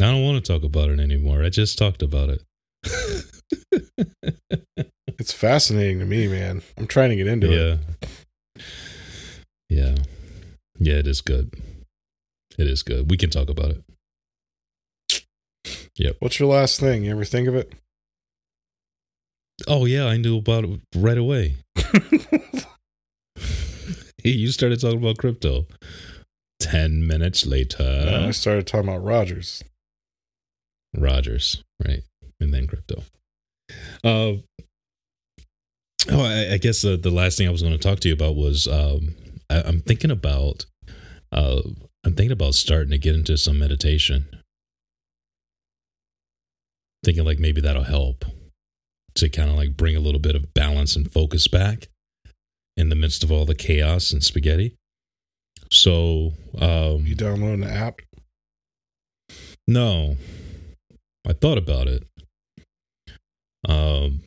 I 0.02 0.12
don't 0.12 0.24
want 0.24 0.44
to 0.44 0.54
talk 0.54 0.64
about 0.64 0.90
it 0.90 1.00
anymore. 1.00 1.44
I 1.44 1.50
just 1.50 1.78
talked 1.78 2.02
about 2.02 2.30
it. 2.30 2.44
It's 5.20 5.34
fascinating 5.34 6.00
to 6.00 6.06
me, 6.06 6.30
man. 6.30 6.62
I'm 6.78 6.88
trying 6.88 7.10
to 7.10 7.18
get 7.18 7.28
into 7.28 7.52
it. 7.52 7.80
yeah. 8.58 8.64
Yeah. 9.70 9.96
Yeah, 10.80 10.94
it 10.96 11.08
is 11.08 11.20
good. 11.20 11.54
It 12.58 12.68
is 12.68 12.84
good. 12.84 13.12
We 13.12 13.18
can 13.18 13.30
talk 13.30 13.50
about 13.50 13.72
it. 13.72 13.84
Yep. 15.98 16.16
What's 16.20 16.40
your 16.40 16.48
last 16.48 16.80
thing? 16.80 17.04
You 17.04 17.12
ever 17.12 17.26
think 17.26 17.50
of 17.50 17.56
it? 17.56 17.74
Oh, 19.68 19.84
yeah, 19.86 20.06
I 20.06 20.16
knew 20.16 20.38
about 20.38 20.64
it 20.64 20.80
right 20.96 21.18
away. 21.18 21.58
you 24.24 24.52
started 24.52 24.80
talking 24.80 25.00
about 25.00 25.18
crypto. 25.18 25.68
10 26.62 27.06
minutes 27.06 27.46
later. 27.46 28.24
I 28.26 28.32
started 28.32 28.68
talking 28.68 28.88
about 28.88 29.04
Rodgers. 29.04 29.66
Rodgers, 30.96 31.64
right? 31.86 32.02
And 32.40 32.54
then 32.54 32.68
crypto. 32.68 33.04
Uh, 34.04 34.42
oh, 36.10 36.24
I, 36.24 36.54
I 36.54 36.58
guess 36.58 36.82
the, 36.82 36.98
the 36.98 37.12
last 37.12 37.38
thing 37.38 37.48
I 37.48 37.52
was 37.52 37.62
going 37.62 37.78
to 37.78 37.80
talk 37.80 38.00
to 38.00 38.08
you 38.08 38.14
about 38.14 38.36
was 38.36 38.68
um, 38.68 39.16
I, 39.50 39.62
I'm 39.62 39.80
thinking 39.82 40.12
about 40.12 40.66
uh, 41.32 41.62
I'm 42.04 42.16
thinking 42.16 42.32
about 42.32 42.56
starting 42.56 42.92
to 42.92 42.98
get 42.98 43.16
into 43.16 43.38
some 43.38 43.60
meditation. 43.60 44.28
Thinking 47.04 47.26
like 47.26 47.40
maybe 47.40 47.62
that'll 47.62 47.84
help 47.84 48.26
to 49.16 49.30
kind 49.30 49.50
of 49.50 49.56
like 49.56 49.76
bring 49.78 49.96
a 49.96 50.00
little 50.00 50.20
bit 50.20 50.36
of 50.36 50.54
balance 50.54 50.96
and 50.96 51.12
focus 51.12 51.48
back 51.48 51.88
in 52.78 52.90
the 52.90 52.96
midst 52.96 53.24
of 53.24 53.32
all 53.32 53.46
the 53.46 53.56
chaos 53.56 54.12
and 54.12 54.24
spaghetti. 54.24 54.76
So, 55.72 56.34
um, 56.60 57.06
You 57.06 57.16
download 57.16 57.56
an 57.56 57.64
app? 57.64 58.00
no, 59.68 60.18
I 61.28 61.34
thought 61.34 61.58
about 61.58 61.88
it. 61.88 62.08
Um, 63.68 64.24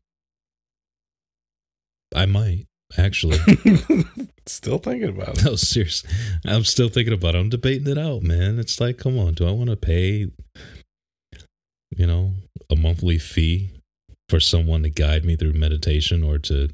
I 2.14 2.26
might 2.26 2.66
actually. 2.98 3.38
Still 4.46 4.78
thinking 4.78 5.08
about 5.08 5.38
it. 5.38 5.44
no, 5.44 5.54
serious. 5.54 6.02
I'm 6.44 6.64
still 6.64 6.88
thinking 6.88 7.14
about 7.14 7.36
it. 7.36 7.38
I'm 7.38 7.48
debating 7.48 7.86
it 7.86 7.96
out, 7.96 8.22
man. 8.22 8.58
It's 8.58 8.80
like, 8.80 8.98
come 8.98 9.16
on, 9.16 9.34
do 9.34 9.46
I 9.46 9.52
want 9.52 9.70
to 9.70 9.76
pay, 9.76 10.26
you 11.96 12.06
know, 12.06 12.32
a 12.68 12.74
monthly 12.74 13.18
fee 13.18 13.70
for 14.28 14.40
someone 14.40 14.82
to 14.82 14.90
guide 14.90 15.24
me 15.24 15.36
through 15.36 15.52
meditation 15.52 16.24
or 16.24 16.38
to 16.38 16.70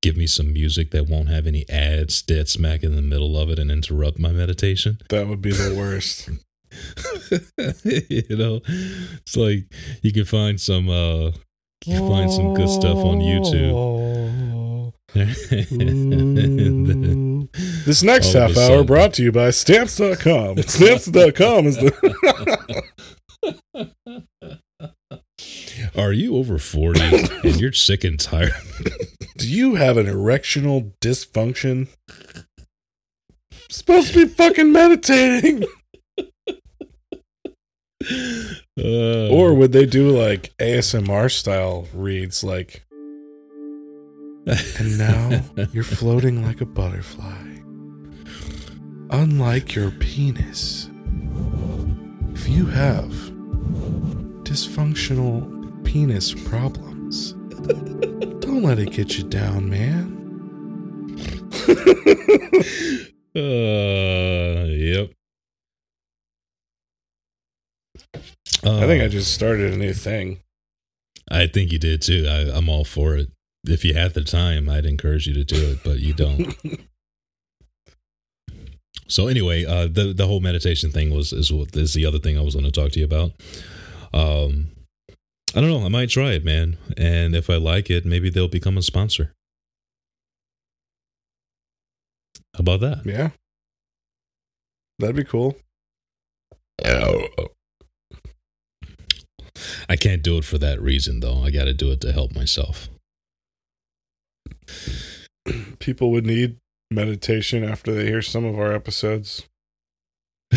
give 0.00 0.16
me 0.16 0.28
some 0.28 0.52
music 0.52 0.92
that 0.92 1.08
won't 1.08 1.28
have 1.28 1.46
any 1.46 1.68
ads 1.68 2.22
dead 2.22 2.48
smack 2.48 2.84
in 2.84 2.94
the 2.94 3.02
middle 3.02 3.36
of 3.36 3.50
it 3.50 3.58
and 3.58 3.70
interrupt 3.70 4.20
my 4.20 4.30
meditation? 4.30 4.98
That 5.08 5.26
would 5.26 5.42
be 5.42 5.50
the 5.50 5.74
worst. 5.76 6.30
you 7.84 8.36
know, 8.36 8.60
it's 8.66 9.36
like 9.36 9.64
you 10.02 10.12
can 10.12 10.24
find 10.24 10.60
some 10.60 10.88
uh 10.88 11.32
you 11.86 11.96
can 11.96 12.08
find 12.08 12.32
some 12.32 12.54
good 12.54 12.68
stuff 12.68 12.98
on 12.98 13.18
YouTube. 13.20 13.72
Ooh. 13.72 14.92
this 17.86 18.02
next 18.02 18.34
half 18.34 18.50
a 18.56 18.60
hour 18.60 18.68
sudden. 18.68 18.86
brought 18.86 19.14
to 19.14 19.22
you 19.22 19.32
by 19.32 19.50
stamps.com. 19.50 20.58
Stamps.com 20.62 21.66
is 21.66 21.76
the 21.78 22.84
Are 25.96 26.12
you 26.12 26.36
over 26.36 26.58
40 26.58 27.00
and 27.44 27.60
you're 27.60 27.72
sick 27.72 28.04
and 28.04 28.20
tired? 28.20 28.52
Do 29.38 29.48
you 29.48 29.76
have 29.76 29.96
an 29.96 30.06
erectional 30.06 30.92
dysfunction? 31.00 31.88
Supposed 33.70 34.12
to 34.12 34.26
be 34.26 34.32
fucking 34.32 34.72
meditating. 34.72 35.64
Uh, 38.00 39.28
Or 39.28 39.54
would 39.54 39.72
they 39.72 39.86
do 39.86 40.10
like 40.10 40.54
ASMR 40.58 41.30
style 41.30 41.88
reads 41.92 42.44
like 42.44 42.84
And 44.46 44.98
now 44.98 45.42
you're 45.72 45.82
floating 45.84 46.44
like 46.44 46.60
a 46.60 46.66
butterfly. 46.66 47.44
Unlike 49.10 49.74
your 49.74 49.90
penis. 49.90 50.90
If 52.34 52.48
you 52.48 52.66
have 52.66 53.10
dysfunctional 54.44 55.84
penis 55.84 56.32
problems, 56.34 57.32
don't 58.40 58.62
let 58.62 58.78
it 58.78 58.92
get 58.92 59.18
you 59.18 59.24
down, 59.24 59.68
man. 59.68 60.14
uh, 63.36 64.66
yep. 64.68 65.10
I 68.64 68.86
think 68.86 69.02
I 69.02 69.06
Uh, 69.06 69.08
just 69.08 69.32
started 69.32 69.72
a 69.72 69.76
new 69.76 69.92
thing. 69.94 70.40
I 71.30 71.46
think 71.46 71.72
you 71.72 71.78
did 71.78 72.02
too. 72.02 72.26
I, 72.28 72.56
I'm 72.56 72.68
all 72.68 72.84
for 72.84 73.16
it. 73.16 73.30
If 73.66 73.84
you 73.84 73.94
had 73.94 74.14
the 74.14 74.24
time, 74.24 74.68
I'd 74.68 74.86
encourage 74.86 75.26
you 75.26 75.34
to 75.34 75.44
do 75.44 75.70
it, 75.72 75.78
but 75.84 75.98
you 76.00 76.14
don't. 76.14 76.56
so 79.08 79.26
anyway, 79.28 79.64
uh, 79.64 79.88
the 79.88 80.12
the 80.16 80.26
whole 80.26 80.40
meditation 80.40 80.90
thing 80.90 81.10
was 81.14 81.32
is 81.32 81.52
what 81.52 81.76
is 81.76 81.94
the 81.94 82.06
other 82.06 82.18
thing 82.18 82.38
I 82.38 82.42
was 82.42 82.54
going 82.54 82.64
to 82.64 82.70
talk 82.72 82.92
to 82.92 82.98
you 82.98 83.04
about. 83.04 83.32
Um, 84.14 84.68
I 85.54 85.60
don't 85.60 85.70
know. 85.70 85.84
I 85.84 85.88
might 85.88 86.08
try 86.10 86.32
it, 86.32 86.44
man, 86.44 86.76
and 86.96 87.34
if 87.34 87.50
I 87.50 87.56
like 87.56 87.90
it, 87.90 88.04
maybe 88.06 88.30
they'll 88.30 88.48
become 88.48 88.78
a 88.78 88.82
sponsor. 88.82 89.32
How 92.54 92.60
about 92.60 92.80
that? 92.80 93.02
Yeah. 93.04 93.30
That'd 94.98 95.16
be 95.16 95.24
cool. 95.24 95.56
I 99.88 99.96
can't 99.96 100.22
do 100.22 100.36
it 100.38 100.44
for 100.44 100.58
that 100.58 100.80
reason, 100.80 101.20
though. 101.20 101.42
I 101.42 101.50
got 101.50 101.64
to 101.64 101.74
do 101.74 101.90
it 101.90 102.00
to 102.02 102.12
help 102.12 102.34
myself. 102.34 102.88
People 105.78 106.10
would 106.10 106.26
need 106.26 106.56
meditation 106.90 107.64
after 107.64 107.94
they 107.94 108.06
hear 108.06 108.22
some 108.22 108.44
of 108.44 108.58
our 108.58 108.72
episodes. 108.72 109.44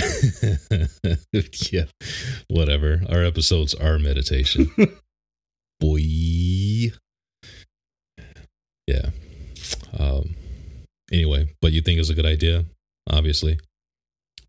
yeah, 1.72 1.86
whatever. 2.48 3.02
Our 3.10 3.24
episodes 3.24 3.74
are 3.74 4.00
meditation. 4.00 4.72
Boy. 5.80 6.92
Yeah. 8.88 9.10
Um. 9.98 10.36
Anyway, 11.12 11.54
but 11.62 11.74
you 11.74 11.82
think 11.82 12.00
it's 12.00 12.10
a 12.10 12.16
good 12.16 12.26
idea? 12.26 12.66
Obviously. 13.10 13.60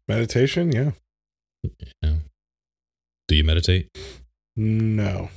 Meditation? 0.06 0.70
Yeah. 0.70 0.92
Yeah. 2.02 2.16
Do 3.28 3.36
you 3.36 3.44
meditate? 3.44 3.88
No. 4.56 5.30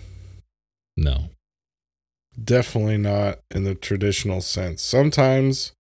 No. 0.97 1.30
Definitely 2.41 2.97
not 2.97 3.39
in 3.49 3.63
the 3.63 3.75
traditional 3.75 4.41
sense. 4.41 4.82
Sometimes 4.82 5.71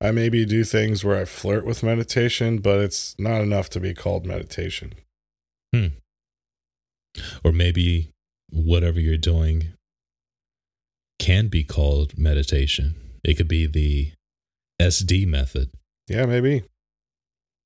I 0.00 0.10
maybe 0.10 0.44
do 0.44 0.64
things 0.64 1.04
where 1.04 1.20
I 1.20 1.24
flirt 1.24 1.64
with 1.64 1.82
meditation, 1.82 2.58
but 2.58 2.80
it's 2.80 3.16
not 3.18 3.40
enough 3.40 3.68
to 3.70 3.80
be 3.80 3.94
called 3.94 4.26
meditation. 4.26 4.94
Hmm. 5.72 5.86
Or 7.42 7.52
maybe 7.52 8.10
whatever 8.50 9.00
you're 9.00 9.16
doing 9.16 9.72
can 11.18 11.48
be 11.48 11.64
called 11.64 12.18
meditation. 12.18 12.94
It 13.24 13.34
could 13.34 13.48
be 13.48 13.66
the 13.66 14.12
SD 14.80 15.26
method. 15.26 15.70
Yeah, 16.08 16.26
maybe. 16.26 16.64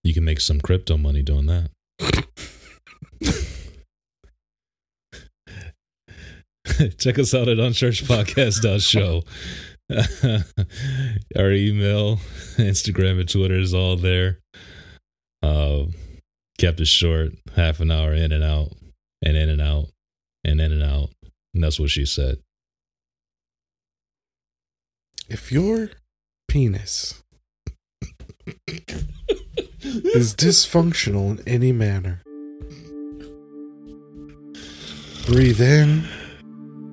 You 0.05 0.15
can 0.15 0.25
make 0.25 0.41
some 0.41 0.61
crypto 0.61 0.97
money 0.97 1.23
doing 1.23 1.47
that. 1.47 1.71
Check 6.99 7.19
us 7.19 7.35
out 7.35 7.49
at 7.49 7.59
unchurchpodcast.show. 7.59 9.23
Our 11.39 11.53
email, 11.53 12.17
Instagram, 12.57 13.21
and 13.21 13.29
Twitter 13.29 13.59
is 13.59 13.73
all 13.73 13.97
there. 13.97 14.41
Uh, 15.43 15.85
kept 16.59 16.81
it 16.81 16.87
short, 16.87 17.31
half 17.57 17.81
an 17.81 17.91
hour 17.91 18.13
in 18.13 18.33
and 18.33 18.45
out, 18.45 18.73
and 19.23 19.37
in 19.37 19.49
and 19.49 19.63
out, 19.63 19.87
and 20.45 20.61
in 20.61 20.73
and 20.73 20.83
out. 20.83 21.11
And 21.55 21.65
that's 21.65 21.81
what 21.81 21.91
she 21.91 22.05
said. 22.05 22.39
If 25.29 25.53
your 25.53 25.91
penis 26.49 27.23
is 29.87 30.35
dysfunctional 30.35 31.39
in 31.39 31.49
any 31.49 31.73
manner, 31.73 32.23
breathe 35.27 35.61
in, 35.61 36.09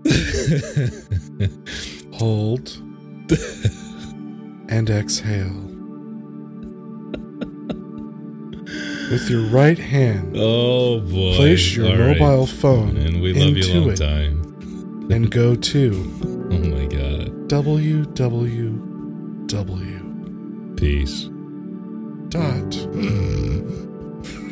hold, 2.14 2.78
and 4.70 4.90
exhale. 4.90 5.62
With 9.12 9.30
your 9.30 9.42
right 9.50 9.78
hand, 9.78 10.36
oh 10.38 11.00
boy! 11.00 11.36
place 11.36 11.76
your 11.76 11.88
All 11.88 11.98
right. 11.98 12.18
mobile 12.20 12.46
phone 12.48 12.98
and 12.98 13.22
we 13.22 13.34
love 13.34 13.56
you 13.58 13.64
into 13.64 13.80
long 13.80 13.90
it. 13.92 13.98
time. 13.98 14.42
and 15.12 15.30
go 15.32 15.56
to 15.56 15.92
Oh 16.52 16.60
my 16.60 16.86
god! 16.86 17.32
www 17.48 18.82
Peace. 20.78 21.30
dot 22.30 22.72
mm. 22.94 23.66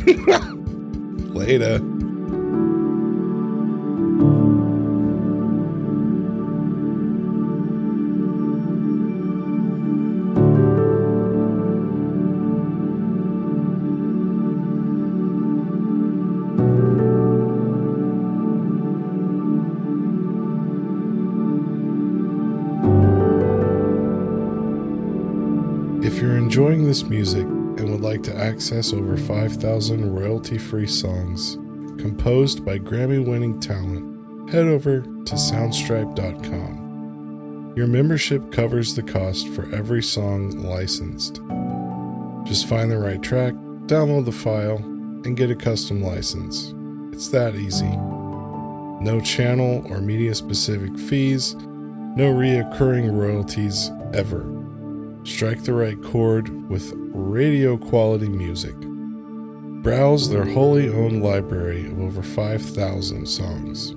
later. 1.35 1.79
Enjoying 26.53 26.85
this 26.85 27.01
music 27.01 27.45
and 27.45 27.89
would 27.89 28.01
like 28.01 28.21
to 28.21 28.37
access 28.37 28.93
over 28.93 29.17
5,000 29.17 30.13
royalty 30.13 30.59
free 30.59 30.85
songs 30.85 31.55
composed 31.99 32.63
by 32.63 32.77
Grammy 32.77 33.25
winning 33.25 33.59
talent, 33.59 34.51
head 34.51 34.67
over 34.67 35.01
to 35.01 35.33
soundstripe.com. 35.33 37.73
Your 37.75 37.87
membership 37.87 38.51
covers 38.51 38.93
the 38.93 39.01
cost 39.01 39.47
for 39.47 39.67
every 39.73 40.03
song 40.03 40.51
licensed. 40.61 41.41
Just 42.45 42.67
find 42.67 42.91
the 42.91 42.99
right 42.99 43.23
track, 43.23 43.55
download 43.87 44.25
the 44.25 44.31
file, 44.31 44.77
and 44.77 45.35
get 45.35 45.49
a 45.49 45.55
custom 45.55 46.03
license. 46.03 46.75
It's 47.11 47.29
that 47.29 47.55
easy. 47.55 47.89
No 49.03 49.19
channel 49.23 49.83
or 49.89 50.01
media 50.01 50.35
specific 50.35 50.99
fees, 50.99 51.55
no 52.15 52.31
reoccurring 52.31 53.11
royalties 53.11 53.89
ever. 54.13 54.52
Strike 55.23 55.63
the 55.63 55.73
right 55.73 56.01
chord 56.03 56.69
with 56.69 56.91
radio 56.95 57.77
quality 57.77 58.27
music. 58.27 58.75
Browse 59.81 60.29
their 60.29 60.43
wholly 60.43 60.89
owned 60.89 61.23
library 61.23 61.85
of 61.87 61.99
over 61.99 62.21
5,000 62.21 63.25
songs. 63.25 63.91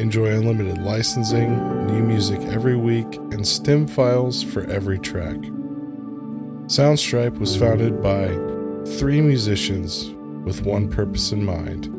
Enjoy 0.00 0.26
unlimited 0.26 0.78
licensing, 0.82 1.86
new 1.86 2.02
music 2.02 2.40
every 2.42 2.76
week, 2.76 3.14
and 3.32 3.46
stem 3.46 3.86
files 3.86 4.42
for 4.42 4.64
every 4.64 4.98
track. 4.98 5.36
Soundstripe 6.66 7.38
was 7.38 7.56
founded 7.56 8.02
by 8.02 8.28
three 8.98 9.20
musicians 9.20 10.10
with 10.44 10.66
one 10.66 10.88
purpose 10.88 11.32
in 11.32 11.44
mind 11.44 11.90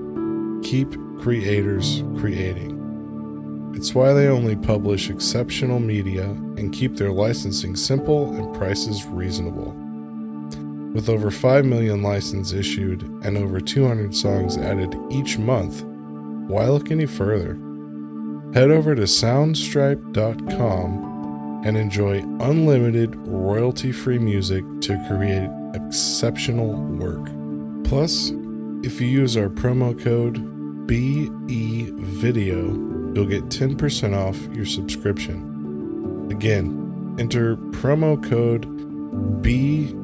keep 0.63 0.91
creators 1.19 2.03
creating. 2.17 2.74
It's 3.75 3.93
why 3.93 4.13
they 4.13 4.27
only 4.27 4.55
publish 4.55 5.09
exceptional 5.09 5.79
media 5.79 6.23
and 6.23 6.71
keep 6.71 6.95
their 6.95 7.11
licensing 7.11 7.75
simple 7.75 8.33
and 8.33 8.55
prices 8.55 9.05
reasonable. 9.05 9.73
With 10.93 11.09
over 11.09 11.29
5 11.29 11.65
million 11.65 12.01
licenses 12.01 12.53
issued 12.53 13.03
and 13.25 13.37
over 13.37 13.59
200 13.59 14.15
songs 14.15 14.57
added 14.57 14.95
each 15.11 15.37
month, 15.37 15.83
why 16.49 16.69
look 16.69 16.89
any 16.89 17.05
further? 17.05 17.57
Head 18.53 18.71
over 18.71 18.95
to 18.95 19.01
soundstripe.com 19.01 21.63
and 21.65 21.75
enjoy 21.75 22.19
unlimited 22.39 23.13
royalty 23.27 23.91
free 23.91 24.19
music 24.19 24.63
to 24.81 24.97
create 25.09 25.49
exceptional 25.73 26.75
work. 26.75 27.25
Plus, 27.83 28.31
if 28.83 29.01
you 29.01 29.07
use 29.07 29.35
our 29.35 29.49
promo 29.49 30.01
code 30.01 30.37
BEVIDEO, 30.87 32.94
you'll 33.15 33.25
get 33.25 33.45
10% 33.45 34.15
off 34.15 34.37
your 34.55 34.65
subscription. 34.65 36.27
Again, 36.29 37.15
enter 37.17 37.55
promo 37.55 38.21
code 38.21 38.67
BEVIDEO 39.41 39.95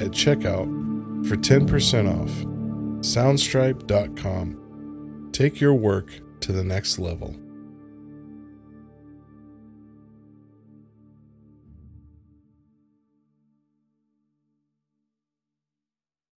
at 0.00 0.12
checkout 0.12 1.26
for 1.26 1.36
10% 1.36 2.08
off. 2.08 2.30
Soundstripe.com. 3.00 5.28
Take 5.32 5.60
your 5.60 5.74
work 5.74 6.08
to 6.40 6.52
the 6.52 6.64
next 6.64 6.98
level. 6.98 7.36